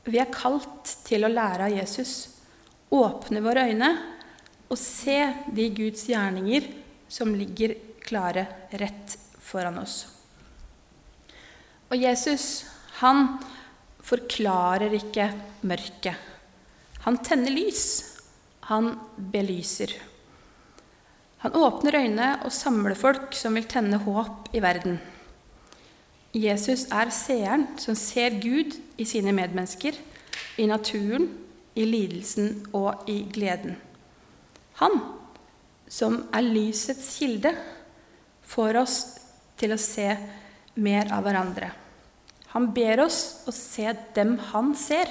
Vi 0.08 0.20
er 0.20 0.32
kalt 0.32 0.94
til 1.04 1.26
å 1.26 1.32
lære 1.32 1.68
av 1.68 1.74
Jesus, 1.74 2.12
åpne 2.88 3.42
våre 3.44 3.66
øyne 3.68 3.90
og 4.68 4.78
se 4.80 5.18
de 5.52 5.68
Guds 5.76 6.06
gjerninger 6.08 6.68
som 7.12 7.34
ligger 7.36 7.74
klare 8.04 8.46
rett 8.80 9.18
foran 9.44 9.80
oss. 9.82 10.06
Og 11.88 11.96
Jesus, 12.00 12.64
han 13.00 13.38
forklarer 14.04 14.92
ikke 14.96 15.28
mørket. 15.68 16.16
Han 17.04 17.20
tenner 17.24 17.52
lys. 17.52 17.84
Han 18.68 18.94
belyser. 19.16 19.94
Han 21.44 21.54
åpner 21.56 21.96
øyne 22.02 22.32
og 22.44 22.52
samler 22.52 22.98
folk 22.98 23.36
som 23.36 23.56
vil 23.56 23.68
tenne 23.70 24.00
håp 24.02 24.50
i 24.52 24.60
verden. 24.60 24.98
Jesus 26.36 26.84
er 26.92 27.12
seeren 27.14 27.64
som 27.80 27.96
ser 27.96 28.36
Gud 28.42 28.76
i 28.98 29.06
sine 29.06 29.32
medmennesker, 29.34 29.96
i 30.58 30.66
naturen, 30.66 31.28
i 31.78 31.86
lidelsen 31.86 32.66
og 32.74 33.08
i 33.10 33.20
gleden. 33.32 33.76
Han 34.82 34.98
som 35.88 36.24
er 36.34 36.44
lysets 36.44 37.14
kilde, 37.18 37.54
får 38.48 38.80
oss 38.80 38.96
til 39.60 39.74
å 39.74 39.80
se 39.80 40.08
mer 40.80 41.10
av 41.14 41.24
hverandre. 41.26 41.70
Han 42.54 42.70
ber 42.74 43.04
oss 43.04 43.44
å 43.48 43.52
se 43.54 43.92
dem 44.16 44.36
han 44.52 44.72
ser. 44.78 45.10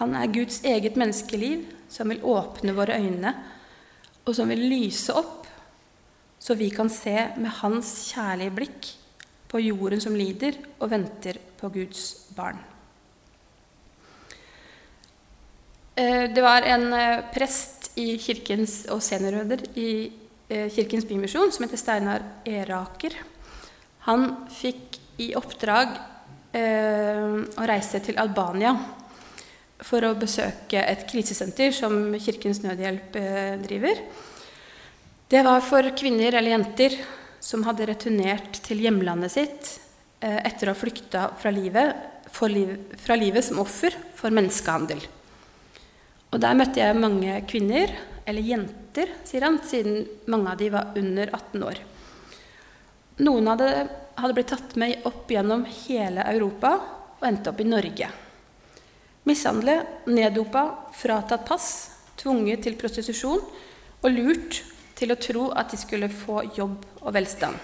Han 0.00 0.14
er 0.18 0.32
Guds 0.32 0.60
eget 0.68 0.98
menneskeliv, 1.00 1.64
som 1.88 2.10
vil 2.12 2.24
åpne 2.26 2.74
våre 2.76 2.98
øyne, 3.00 3.32
og 4.26 4.34
som 4.36 4.50
vil 4.50 4.66
lyse 4.68 5.14
opp, 5.16 5.46
så 6.38 6.54
vi 6.58 6.68
kan 6.70 6.90
se 6.92 7.14
med 7.40 7.50
hans 7.62 7.92
kjærlige 8.10 8.54
blikk 8.58 8.88
på 9.48 9.62
jorden 9.62 10.02
som 10.02 10.16
lider 10.18 10.58
og 10.76 10.90
venter 10.92 11.38
på 11.56 11.70
Guds 11.72 12.28
barn. 12.36 12.58
Eh, 12.58 12.74
det 16.34 16.44
var 16.44 16.66
en 16.68 16.92
eh, 16.92 17.24
prest 17.32 17.90
i 17.96 18.18
kirkens, 18.20 18.84
og 18.92 19.00
seniorleder 19.04 19.64
i 19.80 19.90
eh, 20.48 20.68
Kirkens 20.74 21.08
Bymisjon 21.08 21.52
som 21.54 21.64
heter 21.64 21.80
Steinar 21.80 22.26
Eraker. 22.44 23.16
Han 24.08 24.28
fikk 24.52 25.00
i 25.22 25.32
oppdrag 25.38 25.96
å 26.56 27.64
reise 27.68 27.98
til 28.00 28.16
Albania 28.16 28.70
for 29.84 30.04
å 30.06 30.16
besøke 30.16 30.80
et 30.80 31.04
krisesenter 31.10 31.74
som 31.74 32.14
Kirkens 32.20 32.62
Nødhjelp 32.64 33.16
eh, 33.20 33.56
driver. 33.60 34.00
Det 35.28 35.42
var 35.44 35.64
for 35.64 35.90
kvinner 35.98 36.32
eller 36.32 36.54
jenter 36.54 36.96
som 37.42 37.64
hadde 37.66 37.88
returnert 37.90 38.60
til 38.64 38.80
hjemlandet 38.84 39.34
sitt 39.34 39.72
eh, 40.20 40.38
etter 40.46 40.68
å 40.68 40.74
ha 40.74 40.78
flykta 40.78 41.26
fra 41.40 41.52
livet, 41.52 41.92
liv, 42.52 42.72
fra 43.02 43.18
livet 43.18 43.44
som 43.44 43.60
offer 43.62 43.96
for 44.16 44.34
menneskehandel. 44.34 45.02
Og 46.34 46.40
Der 46.42 46.58
møtte 46.58 46.82
jeg 46.82 46.98
mange 46.98 47.38
kvinner, 47.48 47.92
eller 48.26 48.42
jenter, 48.42 49.12
sier 49.24 49.46
han, 49.46 49.60
siden 49.62 50.02
mange 50.26 50.50
av 50.52 50.58
de 50.58 50.70
var 50.74 50.96
under 50.98 51.30
18 51.30 51.62
år. 51.62 51.80
Noen 53.22 53.48
av 53.48 53.60
dem 53.60 53.90
hadde 54.16 54.36
blitt 54.36 54.50
tatt 54.52 54.74
med 54.80 55.06
opp 55.08 55.30
gjennom 55.30 55.64
hele 55.86 56.24
Europa 56.32 56.72
og 57.16 57.24
endte 57.28 57.52
opp 57.52 57.62
i 57.62 57.68
Norge. 57.68 58.08
Mishandle, 59.26 59.78
neddopa, 60.06 60.64
fratatt 60.94 61.46
pass, 61.48 61.68
tvunget 62.20 62.64
til 62.66 62.76
prostitusjon 62.78 63.40
og 64.02 64.12
lurt 64.12 64.60
til 64.96 65.12
å 65.12 65.18
tro 65.20 65.48
at 65.56 65.72
de 65.72 65.80
skulle 65.80 66.12
få 66.12 66.42
jobb 66.56 66.84
og 67.02 67.10
velstand. 67.16 67.56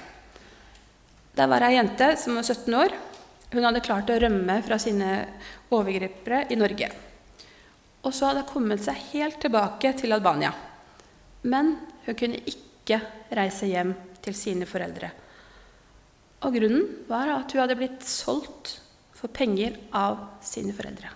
Der 1.36 1.48
var 1.48 1.64
ei 1.64 1.76
jente 1.76 2.12
som 2.20 2.36
var 2.36 2.44
17 2.44 2.74
år. 2.76 2.96
Hun 3.52 3.64
hadde 3.64 3.84
klart 3.84 4.10
å 4.12 4.18
rømme 4.20 4.58
fra 4.64 4.78
sine 4.80 5.14
overgripere 5.72 6.46
i 6.52 6.58
Norge. 6.60 6.90
Og 8.02 8.14
så 8.14 8.28
hadde 8.28 8.42
hun 8.44 8.50
kommet 8.50 8.82
seg 8.82 8.98
helt 9.12 9.38
tilbake 9.42 9.92
til 9.98 10.14
Albania. 10.14 10.52
Men 11.46 11.76
hun 12.06 12.18
kunne 12.18 12.40
ikke 12.42 12.98
reise 13.34 13.70
hjem 13.70 13.94
til 14.22 14.36
sine 14.36 14.66
foreldre. 14.68 15.12
Og 16.42 16.56
grunnen 16.56 16.86
var 17.08 17.30
at 17.36 17.54
hun 17.54 17.62
hadde 17.62 17.78
blitt 17.78 18.06
solgt 18.06 18.76
for 19.14 19.30
penger 19.30 19.76
av 19.94 20.18
sine 20.42 20.74
foreldre. 20.74 21.12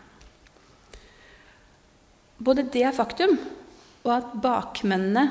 Både 2.39 2.67
det 2.71 2.87
faktum 2.95 3.35
og 4.07 4.13
at 4.15 4.35
bakmennene 4.43 5.25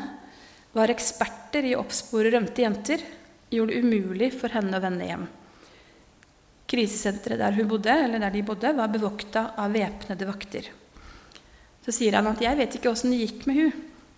var 0.75 0.91
eksperter 0.91 1.69
i 1.69 1.75
å 1.75 1.83
oppspore 1.85 2.33
rømte 2.33 2.65
jenter, 2.65 3.03
gjorde 3.47 3.71
det 3.71 3.83
umulig 3.85 4.31
for 4.35 4.51
henne 4.51 4.75
å 4.75 4.83
vende 4.83 5.07
hjem. 5.07 5.27
Krisesenteret 6.67 7.39
der 7.39 7.55
hun 7.55 7.69
bodde, 7.69 7.93
eller 7.93 8.19
der 8.19 8.33
de 8.33 8.41
bodde, 8.43 8.73
var 8.75 8.91
bevokta 8.91 9.51
av 9.61 9.71
væpnede 9.71 10.27
vakter. 10.27 10.67
Så 11.85 11.93
sier 11.93 12.15
han 12.17 12.27
at 12.27 12.41
'jeg 12.41 12.57
vet 12.57 12.75
ikke 12.75 12.89
åssen 12.89 13.11
det 13.11 13.21
gikk 13.21 13.45
med 13.47 13.55
hun. 13.55 13.73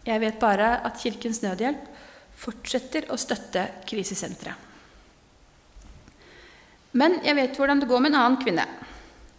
Jeg 0.06 0.22
vet 0.22 0.40
bare 0.40 0.86
at 0.86 1.00
Kirkens 1.02 1.42
Nødhjelp 1.42 1.84
fortsetter 2.38 3.10
å 3.12 3.18
støtte 3.20 3.68
krisesenteret. 3.86 4.56
Men 6.94 7.20
jeg 7.26 7.36
vet 7.36 7.58
hvordan 7.58 7.80
det 7.80 7.90
går 7.90 8.00
med 8.00 8.14
en 8.14 8.20
annen 8.22 8.42
kvinne. 8.42 8.66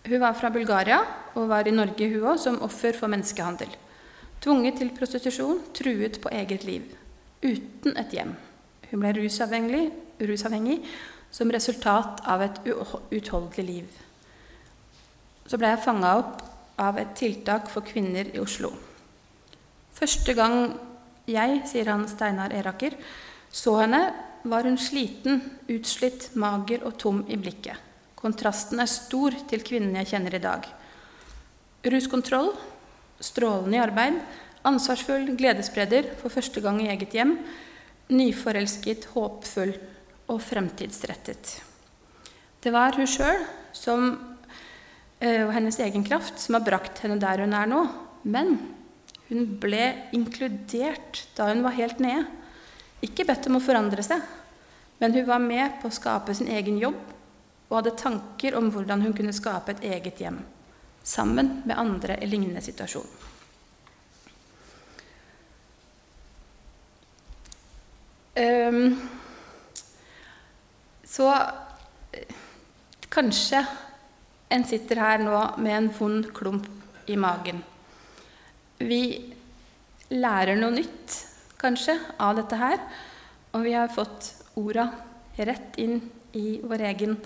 Hun 0.04 0.20
var 0.20 0.34
fra 0.34 0.50
Bulgaria 0.50 1.00
og 1.34 1.48
var 1.48 1.66
i 1.66 1.74
Norge 1.74 2.08
hun 2.08 2.26
òg, 2.34 2.38
som 2.38 2.60
offer 2.62 2.92
for 2.92 3.08
menneskehandel. 3.08 3.68
Tvunget 4.40 4.78
til 4.78 4.92
prostitusjon, 4.94 5.62
truet 5.74 6.20
på 6.22 6.30
eget 6.30 6.64
liv. 6.64 6.84
Uten 7.42 7.96
et 7.96 8.12
hjem. 8.12 8.36
Hun 8.90 9.00
ble 9.00 9.12
rusavhengig, 9.16 9.90
rusavhengig 10.20 10.78
som 11.30 11.50
resultat 11.50 12.22
av 12.26 12.42
et 12.42 12.60
uutholdelig 12.68 13.64
liv. 13.66 13.88
Så 15.48 15.58
ble 15.58 15.72
jeg 15.72 15.84
fanga 15.84 16.14
opp 16.20 16.47
av 16.78 16.98
et 17.00 17.14
tiltak 17.18 17.68
for 17.72 17.86
kvinner 17.86 18.30
i 18.34 18.40
Oslo. 18.42 18.70
Første 19.98 20.34
gang 20.38 20.72
jeg, 21.28 21.62
sier 21.68 21.90
han 21.90 22.06
Steinar 22.08 22.54
Eraker, 22.54 22.96
så 23.50 23.80
henne, 23.82 24.02
var 24.48 24.64
hun 24.64 24.78
sliten, 24.80 25.40
utslitt, 25.68 26.30
mager 26.38 26.84
og 26.86 26.94
tom 27.02 27.24
i 27.28 27.36
blikket. 27.36 27.76
Kontrasten 28.18 28.80
er 28.80 28.90
stor 28.90 29.34
til 29.50 29.64
kvinnen 29.66 29.96
jeg 29.98 30.12
kjenner 30.12 30.36
i 30.38 30.42
dag. 30.42 30.66
Ruskontroll, 31.90 32.52
strålende 33.20 33.76
i 33.78 33.82
arbeid, 33.82 34.20
ansvarsfull 34.66 35.32
gledesspreder 35.38 36.12
for 36.20 36.32
første 36.32 36.62
gang 36.62 36.80
i 36.82 36.88
eget 36.94 37.14
hjem, 37.18 37.36
nyforelsket, 38.14 39.10
håpfull 39.14 39.74
og 40.30 40.40
fremtidsrettet. 40.42 41.58
Det 42.62 42.72
var 42.74 42.96
hun 42.98 43.08
sjøl 43.08 43.42
eh, 43.42 44.06
og 45.18 45.50
hennes 45.50 45.78
egen 45.82 46.04
kraft 46.06 46.38
som 46.38 46.54
har 46.54 46.62
brakt 46.66 47.00
henne 47.02 47.18
der 47.18 47.42
hun 47.42 47.54
er 47.56 47.66
nå. 47.66 47.80
Men 48.22 48.52
hun 49.28 49.46
ble 49.60 49.92
inkludert 50.16 51.24
da 51.36 51.50
hun 51.50 51.64
var 51.66 51.76
helt 51.76 51.98
nede. 52.02 52.26
Ikke 53.04 53.26
bedt 53.28 53.46
om 53.50 53.58
å 53.58 53.62
forandre 53.62 54.02
seg, 54.02 54.22
men 54.98 55.14
hun 55.14 55.26
var 55.28 55.42
med 55.42 55.78
på 55.82 55.90
å 55.90 55.94
skape 55.94 56.34
sin 56.34 56.50
egen 56.50 56.80
jobb 56.82 56.98
og 57.68 57.76
hadde 57.76 57.98
tanker 58.00 58.56
om 58.58 58.70
hvordan 58.72 59.04
hun 59.04 59.14
kunne 59.14 59.34
skape 59.36 59.74
et 59.74 59.84
eget 59.86 60.22
hjem, 60.22 60.40
sammen 61.04 61.60
med 61.68 61.78
andre 61.78 62.16
i 62.24 62.28
lignende 62.30 62.62
situasjon. 62.64 63.06
Um, 68.38 68.94
så 71.04 71.28
kanskje 73.10 73.64
en 74.48 74.64
sitter 74.64 75.00
her 75.02 75.20
nå 75.22 75.40
med 75.60 75.74
en 75.76 75.90
vond 75.92 76.28
klump 76.34 76.68
i 77.08 77.16
magen. 77.20 77.60
Vi 78.78 79.02
lærer 80.14 80.56
noe 80.56 80.72
nytt, 80.72 81.16
kanskje, 81.60 81.98
av 82.20 82.36
dette 82.38 82.56
her. 82.56 82.80
Og 83.56 83.64
vi 83.64 83.74
har 83.76 83.92
fått 83.92 84.32
orda 84.60 84.88
rett 85.38 85.76
inn 85.80 86.00
i 86.36 86.60
vår 86.64 86.84
egen 86.90 87.16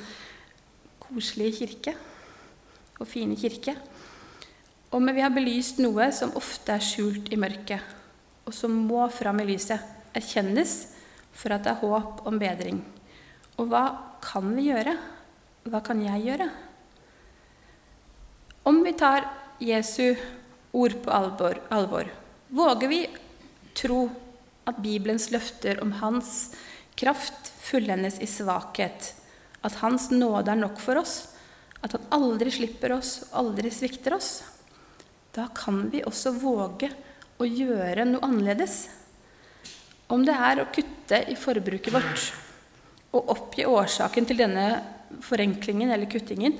koselige 1.03 1.63
kirke 1.63 1.95
og 3.01 3.09
fine 3.11 3.37
kirke. 3.39 3.75
Og 4.93 5.05
vi 5.09 5.25
har 5.25 5.33
belyst 5.35 5.81
noe 5.83 6.11
som 6.15 6.35
ofte 6.39 6.75
er 6.75 6.85
skjult 6.85 7.31
i 7.33 7.39
mørket, 7.41 7.81
og 8.45 8.55
som 8.55 8.75
må 8.87 9.07
fram 9.15 9.41
i 9.41 9.47
lyset, 9.49 9.81
erkjennes 10.13 10.75
for 11.33 11.55
at 11.55 11.65
det 11.65 11.73
er 11.73 11.81
håp 11.81 12.27
om 12.29 12.37
bedring. 12.41 12.83
Og 13.57 13.71
hva 13.71 13.87
kan 14.25 14.51
vi 14.53 14.69
gjøre? 14.69 14.93
Hva 15.65 15.81
kan 15.85 16.03
jeg 16.05 16.27
gjøre? 16.27 16.51
Om 18.63 18.83
vi 18.85 18.93
tar 18.93 19.25
Jesu 19.59 20.15
ord 20.73 20.95
på 21.03 21.11
alvor, 21.11 21.59
alvor 21.69 22.07
våger 22.49 22.89
vi 22.89 23.01
tro 23.75 24.05
at 24.65 24.79
Bibelens 24.79 25.31
løfter 25.35 25.81
om 25.83 25.93
hans 25.99 26.53
kraft 26.95 27.51
fullendes 27.59 28.21
i 28.23 28.29
svakhet, 28.31 29.15
at 29.63 29.79
Hans 29.83 30.11
nåde 30.11 30.53
er 30.53 30.61
nok 30.61 30.79
for 30.83 31.01
oss, 31.01 31.33
at 31.83 31.97
Han 31.97 32.07
aldri 32.15 32.53
slipper 32.55 32.95
oss 32.95 33.25
aldri 33.33 33.71
svikter 33.75 34.15
oss, 34.15 34.45
da 35.35 35.49
kan 35.55 35.89
vi 35.91 36.05
også 36.07 36.35
våge 36.39 36.93
å 37.41 37.49
gjøre 37.49 38.05
noe 38.07 38.23
annerledes. 38.23 38.87
Om 40.13 40.23
det 40.29 40.37
er 40.37 40.61
å 40.61 40.71
kutte 40.71 41.23
i 41.33 41.35
forbruket 41.35 41.95
vårt 41.95 42.31
og 43.13 43.31
oppgi 43.33 43.67
årsaken 43.67 44.29
til 44.29 44.39
denne 44.45 44.67
forenklingen 45.25 45.91
eller 45.91 46.11
kuttingen, 46.13 46.55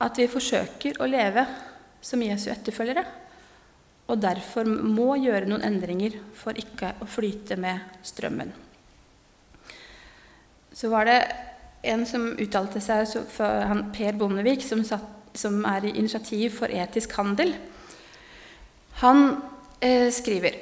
at 0.00 0.18
vi 0.18 0.30
forsøker 0.30 1.00
å 1.00 1.08
leve 1.10 1.44
som 2.00 2.22
Jesu 2.24 2.48
etterfølgere, 2.52 3.04
og 4.10 4.18
derfor 4.18 4.66
må 4.66 5.12
gjøre 5.20 5.46
noen 5.46 5.66
endringer 5.68 6.16
for 6.34 6.56
ikke 6.58 6.96
å 7.04 7.08
flyte 7.08 7.60
med 7.60 8.02
strømmen 8.06 8.50
så 10.80 10.88
var 10.88 11.04
det 11.04 11.18
en 11.90 12.06
som 12.08 12.30
uttalte 12.40 12.80
seg 12.80 13.08
han, 13.38 13.86
Per 13.92 14.16
Bondevik, 14.16 14.62
som, 14.64 14.82
satt, 14.86 15.06
som, 15.36 15.62
er 15.68 15.88
i 15.88 15.94
Initiativ 15.98 16.56
for 16.60 16.72
etisk 16.72 17.16
handel. 17.18 17.54
Han 19.02 19.40
eh, 19.80 20.08
skriver 20.12 20.60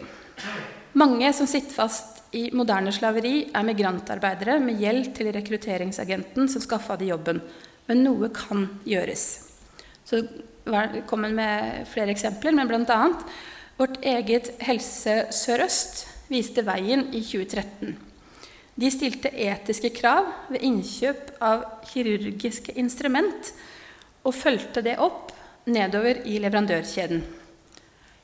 mange 0.99 1.31
som 1.35 1.47
sitter 1.51 1.75
fast 1.75 2.17
i 2.35 2.49
moderne 2.55 2.93
slaveri, 2.93 3.49
er 3.55 3.67
migrantarbeidere 3.67 4.59
med 4.63 4.83
gjeld 4.83 5.13
til 5.17 5.31
rekrutteringsagenten 5.35 6.51
som 6.51 6.63
skaffa 6.63 6.99
de 7.01 7.13
jobben. 7.13 7.41
Men 7.89 8.05
noe 8.05 8.29
kan 8.35 8.67
gjøres. 8.89 9.25
Så 10.05 10.23
kom 11.09 11.25
han 11.25 11.37
med 11.37 11.87
flere 11.89 12.13
eksempler, 12.13 12.53
men 12.57 12.69
bl.a. 12.69 13.01
vårt 13.79 13.99
eget 14.05 14.53
Helse 14.65 15.23
Sør-Øst 15.35 16.05
viste 16.29 16.65
veien 16.67 17.07
i 17.17 17.23
2013. 17.25 17.97
De 18.79 18.91
stilte 18.95 19.33
etiske 19.33 19.91
krav 19.97 20.29
ved 20.53 20.63
innkjøp 20.63 21.33
av 21.43 21.65
kirurgiske 21.89 22.77
instrument 22.79 23.51
og 24.23 24.37
fulgte 24.37 24.85
det 24.87 24.99
opp 25.03 25.33
nedover 25.69 26.21
i 26.29 26.39
leverandørkjeden. 26.43 27.25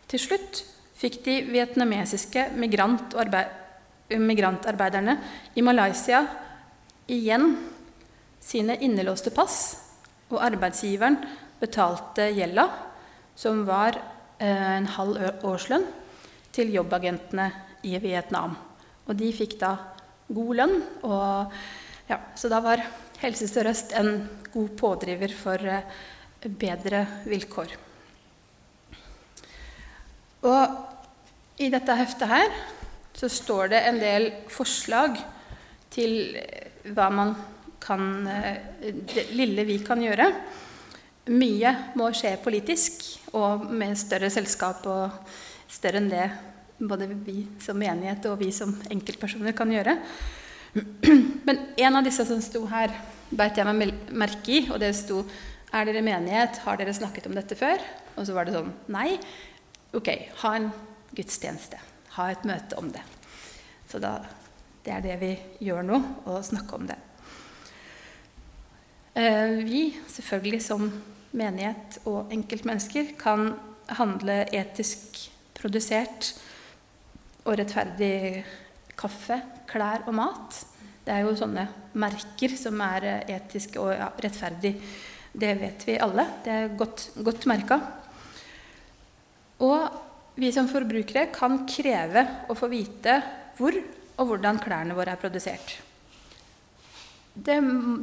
Til 0.08 0.20
slutt 0.22 0.62
fikk 1.00 1.22
de 1.24 1.40
vietnamesiske 1.48 2.50
migrant 2.60 3.16
migrantarbeiderne 4.14 5.16
i 5.56 5.64
Malaysia 5.64 6.22
igjen 7.10 7.56
sine 8.44 8.76
innelåste 8.84 9.32
pass, 9.34 9.76
og 10.32 10.42
arbeidsgiveren 10.44 11.16
betalte 11.60 12.28
gjelda, 12.34 12.68
som 13.36 13.64
var 13.68 13.96
eh, 14.38 14.76
en 14.78 14.88
halv 14.96 15.46
årslønn, 15.46 15.86
til 16.54 16.70
jobbagentene 16.74 17.48
i 17.86 17.96
Vietnam. 18.02 18.54
Og 19.08 19.16
de 19.18 19.30
fikk 19.34 19.56
da 19.60 19.72
god 20.28 20.52
lønn. 20.60 20.76
Og, 21.06 21.56
ja, 22.08 22.20
så 22.38 22.50
da 22.52 22.60
var 22.64 22.84
Helse 23.20 23.48
Sør-Øst 23.50 23.94
en 23.98 24.28
god 24.52 24.76
pådriver 24.78 25.34
for 25.34 25.58
eh, 25.58 25.88
bedre 26.44 27.04
vilkår. 27.26 27.74
Og 30.44 31.60
i 31.64 31.70
dette 31.72 31.96
heftet 31.96 32.28
her 32.28 32.54
så 33.14 33.30
står 33.30 33.72
det 33.72 33.82
en 33.88 33.98
del 34.02 34.30
forslag 34.52 35.16
til 35.94 36.34
hva 36.92 37.08
man 37.14 37.34
kan 37.84 38.24
Det 38.24 39.28
lille 39.36 39.64
vi 39.68 39.78
kan 39.84 40.00
gjøre. 40.00 40.30
Mye 41.32 41.70
må 41.96 42.10
skje 42.12 42.34
politisk 42.42 43.04
og 43.36 43.68
med 43.72 43.96
større 43.96 44.28
selskap 44.32 44.84
og 44.88 45.30
større 45.72 46.00
enn 46.00 46.10
det 46.12 46.26
både 46.78 47.08
vi 47.08 47.44
som 47.62 47.78
menighet 47.78 48.26
og 48.28 48.40
vi 48.42 48.50
som 48.52 48.74
enkeltpersoner 48.90 49.54
kan 49.56 49.70
gjøre. 49.72 49.96
Men 51.46 51.60
en 51.76 51.96
av 51.96 52.04
disse 52.04 52.26
som 52.26 52.40
sto 52.42 52.64
her, 52.70 52.92
beit 53.30 53.58
jeg 53.58 53.66
meg 53.68 53.94
merke 54.12 54.52
i, 54.52 54.62
og 54.70 54.80
det 54.82 54.94
sto 54.98 55.24
Er 55.74 55.88
dere 55.88 56.04
menighet? 56.06 56.60
Har 56.62 56.76
dere 56.78 56.92
snakket 56.94 57.24
om 57.26 57.34
dette 57.34 57.56
før? 57.58 57.80
Og 58.14 58.28
så 58.28 58.34
var 58.36 58.46
det 58.46 58.52
sånn 58.54 58.70
Nei. 58.94 59.16
Ok, 59.90 60.10
ha 60.44 60.52
en 60.54 60.68
gudstjeneste. 61.10 61.80
Ha 62.14 62.28
et 62.30 62.44
møte 62.46 62.78
om 62.78 62.92
det. 62.94 63.02
Så 63.90 63.98
da, 63.98 64.20
det 64.86 64.92
er 64.94 65.02
det 65.02 65.16
vi 65.18 65.32
gjør 65.66 65.82
nå, 65.88 65.98
å 66.30 66.38
snakke 66.46 66.78
om 66.78 66.86
det. 66.86 66.98
Eh, 69.14 69.50
vi, 69.62 69.82
selvfølgelig 70.10 70.62
som 70.64 70.88
menighet 71.38 72.00
og 72.10 72.32
enkeltmennesker, 72.34 73.12
kan 73.18 73.52
handle 73.94 74.40
etisk 74.50 75.20
produsert 75.54 76.32
og 77.44 77.54
rettferdig 77.60 78.42
kaffe, 78.98 79.38
klær 79.70 80.08
og 80.08 80.16
mat. 80.18 80.58
Det 81.04 81.14
er 81.14 81.22
jo 81.22 81.36
sånne 81.38 81.68
merker 82.00 82.56
som 82.58 82.82
er 82.82 83.06
eh, 83.12 83.32
etiske 83.36 83.78
og 83.78 83.92
ja, 83.94 84.10
rettferdig. 84.26 84.74
Det 85.34 85.54
vet 85.62 85.86
vi 85.86 85.98
alle. 86.02 86.26
Det 86.42 86.54
er 86.54 86.76
godt, 86.78 87.08
godt 87.22 87.46
merka. 87.50 87.78
Og 89.62 90.38
vi 90.42 90.50
som 90.54 90.66
forbrukere 90.66 91.28
kan 91.34 91.60
kreve 91.70 92.26
å 92.50 92.58
få 92.58 92.66
vite 92.72 93.20
hvor 93.58 93.78
og 94.14 94.30
hvordan 94.30 94.58
klærne 94.62 94.94
våre 94.94 95.14
er 95.14 95.22
produsert. 95.22 95.78
Det, 97.34 97.56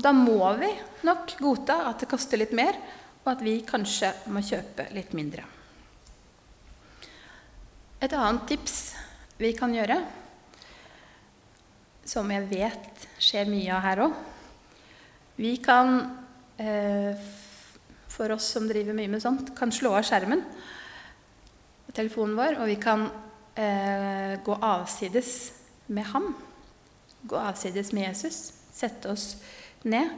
da 0.04 0.12
må 0.12 0.40
vi 0.60 0.70
nok 1.08 1.38
godta 1.40 1.78
at 1.88 2.04
det 2.04 2.10
koster 2.12 2.40
litt 2.42 2.52
mer, 2.56 2.76
og 3.24 3.30
at 3.32 3.44
vi 3.46 3.62
kanskje 3.64 4.10
må 4.34 4.44
kjøpe 4.44 4.90
litt 4.92 5.14
mindre. 5.16 5.46
Et 8.02 8.12
annet 8.18 8.44
tips 8.50 8.76
vi 9.40 9.54
kan 9.56 9.72
gjøre, 9.74 10.00
som 12.12 12.28
jeg 12.34 12.48
vet 12.50 13.06
skjer 13.22 13.48
mye 13.48 13.72
av 13.72 13.84
her 13.86 14.02
òg 14.08 14.16
Vi 15.38 15.56
kan, 15.64 16.18
eh, 16.58 17.16
for 18.10 18.32
oss 18.36 18.52
som 18.52 18.68
driver 18.68 18.94
mye 18.94 19.08
med 19.08 19.22
sånt, 19.22 19.56
kan 19.56 19.72
slå 19.72 19.94
av 19.96 20.04
skjermen 20.04 20.44
på 21.86 21.96
telefonen 21.96 22.36
vår, 22.36 22.60
og 22.60 22.68
vi 22.68 22.76
kan 22.76 23.08
eh, 23.56 24.38
gå 24.44 24.58
avsides 24.62 25.54
med 25.88 26.06
ham. 26.12 26.36
Gå 27.24 27.38
avsides 27.38 27.94
med 27.94 28.10
Jesus. 28.10 28.61
Sette 28.82 29.14
oss 29.14 29.36
ned 29.88 30.10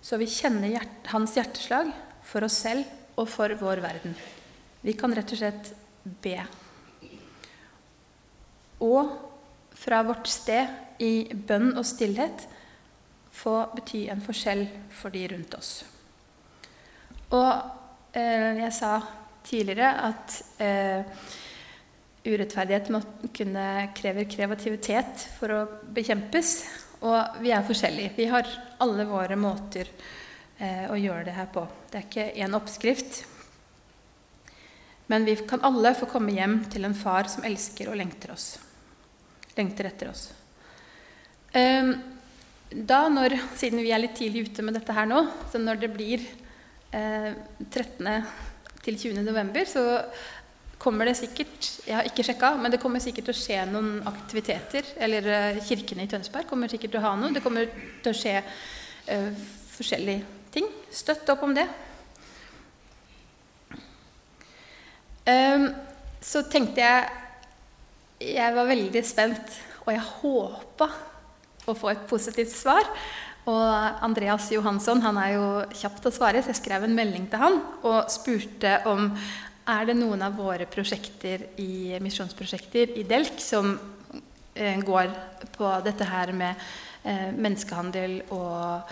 så 0.00 0.16
vi 0.20 0.28
kjenner 0.30 0.72
hjert 0.72 1.10
hans 1.12 1.36
hjerteslag 1.36 1.90
for 2.26 2.46
oss 2.46 2.62
selv 2.64 3.20
og 3.20 3.28
for 3.28 3.52
vår 3.60 3.82
verden. 3.84 4.14
Vi 4.80 4.96
kan 4.96 5.12
rett 5.14 5.34
og 5.34 5.40
slett 5.42 5.72
be 6.24 6.38
og 8.80 9.12
fra 9.76 10.00
vårt 10.04 10.28
sted 10.28 11.00
i 11.04 11.28
bønn 11.32 11.74
og 11.76 11.86
stillhet 11.88 12.46
få 13.40 13.54
bety 13.76 14.06
en 14.12 14.22
forskjell 14.24 14.66
for 14.92 15.12
de 15.14 15.26
rundt 15.32 15.54
oss. 15.56 15.70
Og 17.30 18.16
eh, 18.16 18.60
jeg 18.60 18.72
sa 18.76 18.96
tidligere 19.46 19.90
at 20.08 20.36
eh, 20.60 21.28
urettferdighet 22.26 22.90
må 22.92 23.00
kunne 23.36 23.66
kreve 23.96 24.26
kreativitet 24.28 25.28
for 25.38 25.54
å 25.54 25.60
bekjempes. 25.94 26.56
Og 27.00 27.40
vi 27.40 27.52
er 27.54 27.66
forskjellige. 27.66 28.14
Vi 28.16 28.28
har 28.28 28.48
alle 28.84 29.06
våre 29.08 29.36
måter 29.40 29.88
eh, 30.58 30.86
å 30.90 30.98
gjøre 31.00 31.26
det 31.28 31.36
her 31.36 31.48
på. 31.52 31.66
Det 31.90 32.00
er 32.00 32.08
ikke 32.08 32.30
én 32.44 32.56
oppskrift. 32.58 33.22
Men 35.10 35.24
vi 35.26 35.36
kan 35.48 35.64
alle 35.66 35.94
få 35.98 36.06
komme 36.10 36.36
hjem 36.36 36.60
til 36.70 36.86
en 36.86 36.94
far 36.94 37.30
som 37.32 37.46
elsker 37.48 37.90
og 37.90 37.98
lengter 37.98 38.34
oss 38.36 38.52
lengter 39.60 39.90
etter 39.90 40.10
oss. 40.10 40.28
Eh, 41.52 41.92
da, 42.70 43.00
når, 43.10 43.36
siden 43.58 43.82
vi 43.82 43.92
er 43.94 44.02
litt 44.02 44.16
tidlig 44.18 44.48
ute 44.48 44.64
med 44.64 44.78
dette 44.78 44.94
her 44.94 45.08
nå, 45.10 45.24
så 45.50 45.60
når 45.60 45.82
det 45.84 45.92
blir 45.96 46.28
13. 46.90 48.06
Eh, 48.06 48.30
til 48.80 48.96
20. 48.96 49.18
november, 49.26 49.66
så 49.68 49.82
kommer 50.80 51.10
det 51.10 51.18
sikkert 51.18 51.68
Jeg 51.84 51.96
har 51.96 52.08
ikke 52.08 52.24
sjekka, 52.24 52.54
men 52.56 52.72
det 52.72 52.80
kommer 52.80 53.02
sikkert 53.02 53.28
til 53.28 53.36
å 53.36 53.40
skje 53.40 53.60
noen 53.68 54.00
aktiviteter. 54.08 54.88
Eller 55.02 55.28
uh, 55.28 55.62
kirkene 55.66 56.06
i 56.06 56.10
Tønsberg 56.10 56.48
kommer 56.48 56.72
sikkert 56.72 56.94
til 56.94 57.02
å 57.02 57.06
ha 57.08 57.14
noe. 57.20 57.32
Det 57.36 57.44
kommer 57.44 57.68
til 58.00 58.12
å 58.12 58.16
skje 58.16 58.38
uh, 58.40 59.30
forskjellige 59.76 60.24
ting. 60.54 60.68
Støtt 60.92 61.28
opp 61.32 61.44
om 61.46 61.54
det. 61.56 61.68
Um, 65.28 65.70
så 66.24 66.44
tenkte 66.48 66.82
jeg 66.82 67.08
jeg 68.20 68.52
var 68.52 68.68
veldig 68.68 69.00
spent, 69.08 69.54
og 69.86 69.94
jeg 69.94 70.08
håpa 70.20 70.88
å 71.70 71.74
få 71.76 71.88
et 71.92 72.02
positivt 72.08 72.52
svar. 72.52 72.84
Og 73.48 74.02
Andreas 74.04 74.50
Johansson 74.52 75.00
han 75.00 75.16
er 75.20 75.30
jo 75.38 75.46
kjapp 75.72 76.02
til 76.02 76.10
å 76.10 76.14
svare, 76.14 76.42
så 76.42 76.52
jeg 76.52 76.60
skrev 76.60 76.84
en 76.84 76.96
melding 76.96 77.24
til 77.32 77.40
han 77.40 77.56
og 77.80 78.10
spurte 78.12 78.74
om 78.90 79.08
er 79.68 79.90
det 79.90 79.96
noen 79.98 80.22
av 80.24 80.38
våre 80.38 80.66
prosjekter 80.70 81.48
i 81.60 81.98
misjonsprosjekter 82.02 82.96
i 82.96 83.04
Delk 83.08 83.40
som 83.42 83.74
eh, 84.54 84.80
går 84.80 85.12
på 85.56 85.74
dette 85.84 86.08
her 86.08 86.32
med 86.32 86.54
eh, 87.04 87.28
menneskehandel 87.36 88.16
og 88.32 88.90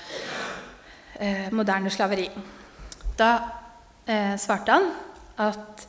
eh, 1.20 1.48
moderne 1.54 1.90
slaveri. 1.90 2.28
Da 3.18 3.32
eh, 4.04 4.36
svarte 4.38 4.76
han 4.76 4.92
at 5.38 5.88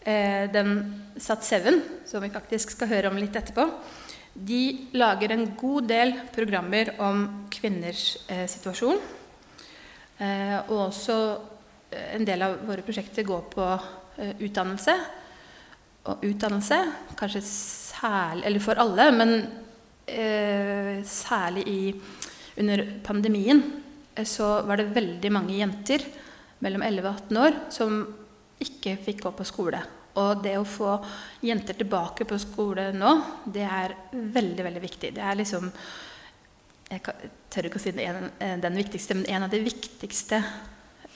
Eh, 0.00 0.48
den 0.52 1.02
Sat7, 1.16 1.80
som 2.06 2.22
vi 2.22 2.32
faktisk 2.32 2.72
skal 2.72 2.88
høre 2.88 3.10
om 3.10 3.18
litt 3.20 3.34
etterpå, 3.36 3.66
de 4.32 4.88
lager 4.96 5.34
en 5.34 5.44
god 5.58 5.90
del 5.90 6.14
programmer 6.32 6.94
om 7.04 7.26
kvinners 7.52 8.14
eh, 8.30 8.46
situasjon. 8.48 9.00
Og 10.20 10.76
også 10.76 11.14
en 12.12 12.26
del 12.28 12.42
av 12.44 12.58
våre 12.68 12.82
prosjekter 12.84 13.24
går 13.24 13.46
på 13.54 13.66
utdannelse. 14.20 14.96
Og 16.08 16.24
utdannelse, 16.24 16.78
kanskje 17.18 17.42
særlig 17.44 18.46
Eller 18.46 18.64
for 18.64 18.80
alle, 18.80 19.10
men 19.12 19.34
eh, 20.08 21.04
særlig 21.04 21.66
i, 21.68 21.94
under 22.58 22.84
pandemien 23.04 23.62
så 24.24 24.62
var 24.66 24.80
det 24.80 24.92
veldig 24.94 25.30
mange 25.32 25.56
jenter 25.56 26.02
mellom 26.60 26.82
11 26.82 27.08
og 27.08 27.14
18 27.14 27.40
år 27.40 27.58
som 27.72 28.00
ikke 28.60 28.96
fikk 29.00 29.22
gå 29.24 29.32
på 29.36 29.46
skole. 29.48 29.80
Og 30.20 30.42
det 30.42 30.56
å 30.58 30.66
få 30.66 30.96
jenter 31.46 31.78
tilbake 31.78 32.26
på 32.28 32.38
skole 32.40 32.90
nå, 32.92 33.12
det 33.46 33.64
er 33.64 33.94
veldig, 34.10 34.64
veldig 34.66 34.82
viktig. 34.82 35.14
Det 35.16 35.24
er 35.24 35.38
liksom 35.40 35.70
Jeg 36.90 37.00
tør 37.54 37.66
ikke 37.68 37.78
å 37.78 37.82
si 37.84 37.92
den, 37.94 38.32
den 38.40 38.76
viktigste, 38.76 39.14
men 39.14 39.28
en 39.30 39.44
av 39.46 39.52
de 39.52 39.60
viktigste 39.62 40.40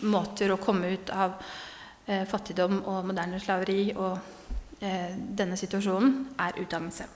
måter 0.06 0.52
å 0.54 0.60
komme 0.62 0.92
ut 0.94 1.10
av 1.10 1.34
eh, 1.34 1.73
fattigdom 2.04 2.82
og 2.84 3.06
moderne 3.08 3.38
slaveri 3.40 3.94
og 3.96 4.18
eh, 4.84 5.14
denne 5.16 5.56
situasjonen, 5.56 6.16
er 6.44 6.60
utdannelse. 6.60 7.06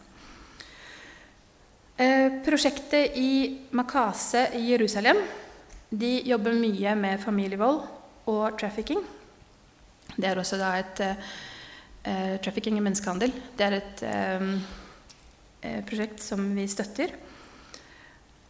Eh, 1.98 2.38
prosjektet 2.46 3.18
i 3.20 3.30
Makase 3.76 4.46
i 4.56 4.64
Jerusalem 4.70 5.20
de 5.90 6.12
jobber 6.28 6.56
mye 6.56 6.94
med 6.96 7.20
familievold 7.20 7.80
og 8.28 8.58
trafficking. 8.60 9.00
Det 10.16 10.28
er 10.28 10.38
også 10.38 10.60
da 10.60 10.74
et 10.80 11.06
Trafficking 12.08 12.78
i 12.78 12.80
menneskehandel. 12.80 13.32
Det 13.58 13.64
er 13.66 13.74
et 13.76 14.02
prosjekt 15.84 16.22
som 16.24 16.40
vi 16.56 16.64
støtter. 16.70 17.10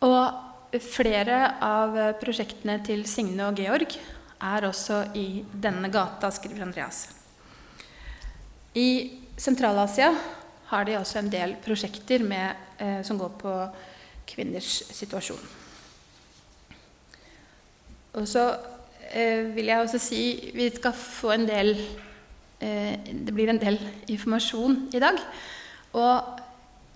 Og 0.07 0.79
flere 0.85 1.40
av 1.64 1.96
prosjektene 2.20 2.77
til 2.87 3.03
Signe 3.11 3.48
og 3.48 3.59
Georg 3.59 3.96
er 4.40 4.66
også 4.68 5.03
i 5.18 5.44
denne 5.53 5.90
gata, 5.90 6.31
skriver 6.31 6.66
Andreas. 6.66 7.07
I 8.74 9.18
Sentral-Asia 9.38 10.12
har 10.68 10.85
de 10.85 10.98
også 10.98 11.22
en 11.22 11.31
del 11.33 11.57
prosjekter 11.64 12.22
med, 12.22 12.55
eh, 12.79 13.01
som 13.03 13.18
går 13.18 13.33
på 13.40 13.55
kvinners 14.29 14.83
situasjon. 14.92 15.40
Og 18.18 18.27
så 18.29 18.44
eh, 19.12 19.48
vil 19.55 19.70
jeg 19.70 19.85
også 19.85 20.01
si 20.03 20.22
vi 20.57 20.68
skal 20.74 20.96
få 20.96 21.33
en 21.35 21.46
del 21.48 21.74
eh, 22.61 22.94
Det 23.05 23.35
blir 23.35 23.53
en 23.53 23.61
del 23.61 23.79
informasjon 24.09 24.88
i 24.96 25.03
dag. 25.03 25.20
Og 25.96 26.40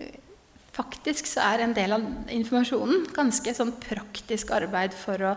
eh, 0.03 0.17
faktisk 0.75 1.29
så 1.29 1.47
er 1.53 1.63
en 1.63 1.75
del 1.75 1.95
av 1.95 2.07
informasjonen 2.33 3.07
ganske 3.15 3.55
sånn 3.55 3.75
praktisk 3.83 4.53
arbeid 4.55 4.95
for 4.97 5.31
å 5.31 5.35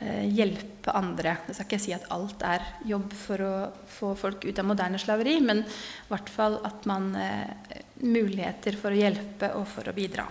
hjelpe 0.00 0.92
andre. 0.92 1.36
Jeg 1.46 1.54
skal 1.54 1.68
ikke 1.68 1.80
si 1.80 1.92
at 1.94 2.08
alt 2.12 2.42
er 2.44 2.64
jobb 2.88 3.12
for 3.16 3.44
å 3.44 3.52
få 3.88 4.10
folk 4.18 4.44
ut 4.44 4.58
av 4.58 4.66
moderne 4.66 4.98
slaveri, 5.00 5.38
men 5.40 5.62
i 5.64 6.10
hvert 6.10 6.32
fall 6.32 6.58
at 6.66 6.84
man 6.90 7.12
eh, 7.16 7.80
muligheter 8.02 8.76
for 8.80 8.92
å 8.92 8.98
hjelpe 8.98 9.52
og 9.58 9.68
for 9.70 9.88
å 9.88 9.96
bidra. 9.96 10.26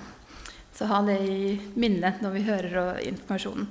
Så 0.73 0.89
ha 0.89 1.01
det 1.05 1.19
i 1.25 1.53
minne 1.79 2.15
når 2.21 2.35
vi 2.35 2.47
hører 2.47 3.01
informasjonen. 3.07 3.67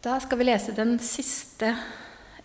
Da 0.00 0.16
skal 0.24 0.40
vi 0.40 0.46
lese 0.48 0.72
den 0.72 0.94
siste 1.04 1.74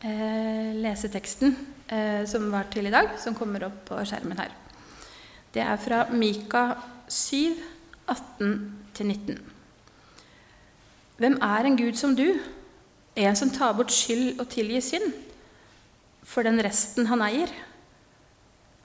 eh, 0.03 0.73
leseteksten 0.75 1.55
eh, 1.87 2.25
som 2.27 2.49
var 2.51 2.67
til 2.73 2.89
i 2.89 2.93
dag, 2.93 3.13
som 3.21 3.37
kommer 3.37 3.69
opp 3.69 3.85
på 3.87 4.01
skjermen 4.03 4.41
her. 4.41 4.51
Det 5.55 5.63
er 5.63 5.79
fra 5.79 6.03
Mika 6.11 6.67
7, 7.07 7.55
18-19. 8.11 9.54
Hvem 11.15 11.37
er 11.39 11.67
en 11.67 11.77
Gud 11.79 11.95
som 11.95 12.15
du, 12.15 12.27
en 13.15 13.37
som 13.39 13.51
tar 13.53 13.75
bort 13.77 13.93
skyld 13.95 14.39
og 14.41 14.49
tilgir 14.51 14.83
synd, 14.83 15.13
for 16.25 16.43
den 16.43 16.59
resten 16.63 17.07
han 17.07 17.23
eier? 17.23 17.51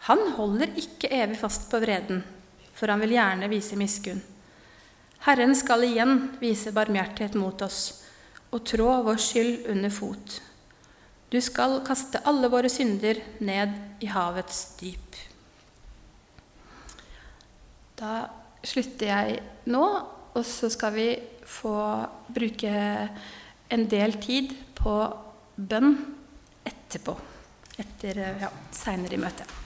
Han 0.06 0.22
holder 0.36 0.76
ikke 0.78 1.10
evig 1.12 1.40
fast 1.40 1.66
på 1.70 1.80
vreden, 1.82 2.22
for 2.72 2.92
han 2.92 3.02
vil 3.02 3.16
gjerne 3.16 3.50
vise 3.50 3.78
miskunn. 3.78 4.22
Herren 5.26 5.52
skal 5.58 5.84
igjen 5.84 6.14
vise 6.40 6.72
barmhjertighet 6.72 7.34
mot 7.36 7.60
oss 7.66 7.80
og 8.50 8.62
trå 8.66 8.88
vår 9.04 9.18
skyld 9.20 9.66
under 9.74 9.92
fot. 9.92 10.38
Du 11.30 11.36
skal 11.44 11.80
kaste 11.86 12.22
alle 12.26 12.48
våre 12.50 12.70
synder 12.72 13.20
ned 13.44 13.74
i 14.02 14.08
havets 14.10 14.62
dyp. 14.80 15.18
Da 18.00 18.30
slutter 18.64 19.10
jeg 19.12 19.36
nå, 19.70 19.84
og 20.40 20.46
så 20.48 20.70
skal 20.72 20.94
vi 20.96 21.08
få 21.44 21.74
bruke 22.32 22.72
en 23.70 23.86
del 23.90 24.16
tid 24.22 24.54
på 24.78 24.94
bønn 25.56 25.92
etterpå. 26.64 27.16
Etter, 27.80 28.24
ja, 28.40 28.48
seinere 28.74 29.16
i 29.16 29.20
møtet. 29.20 29.59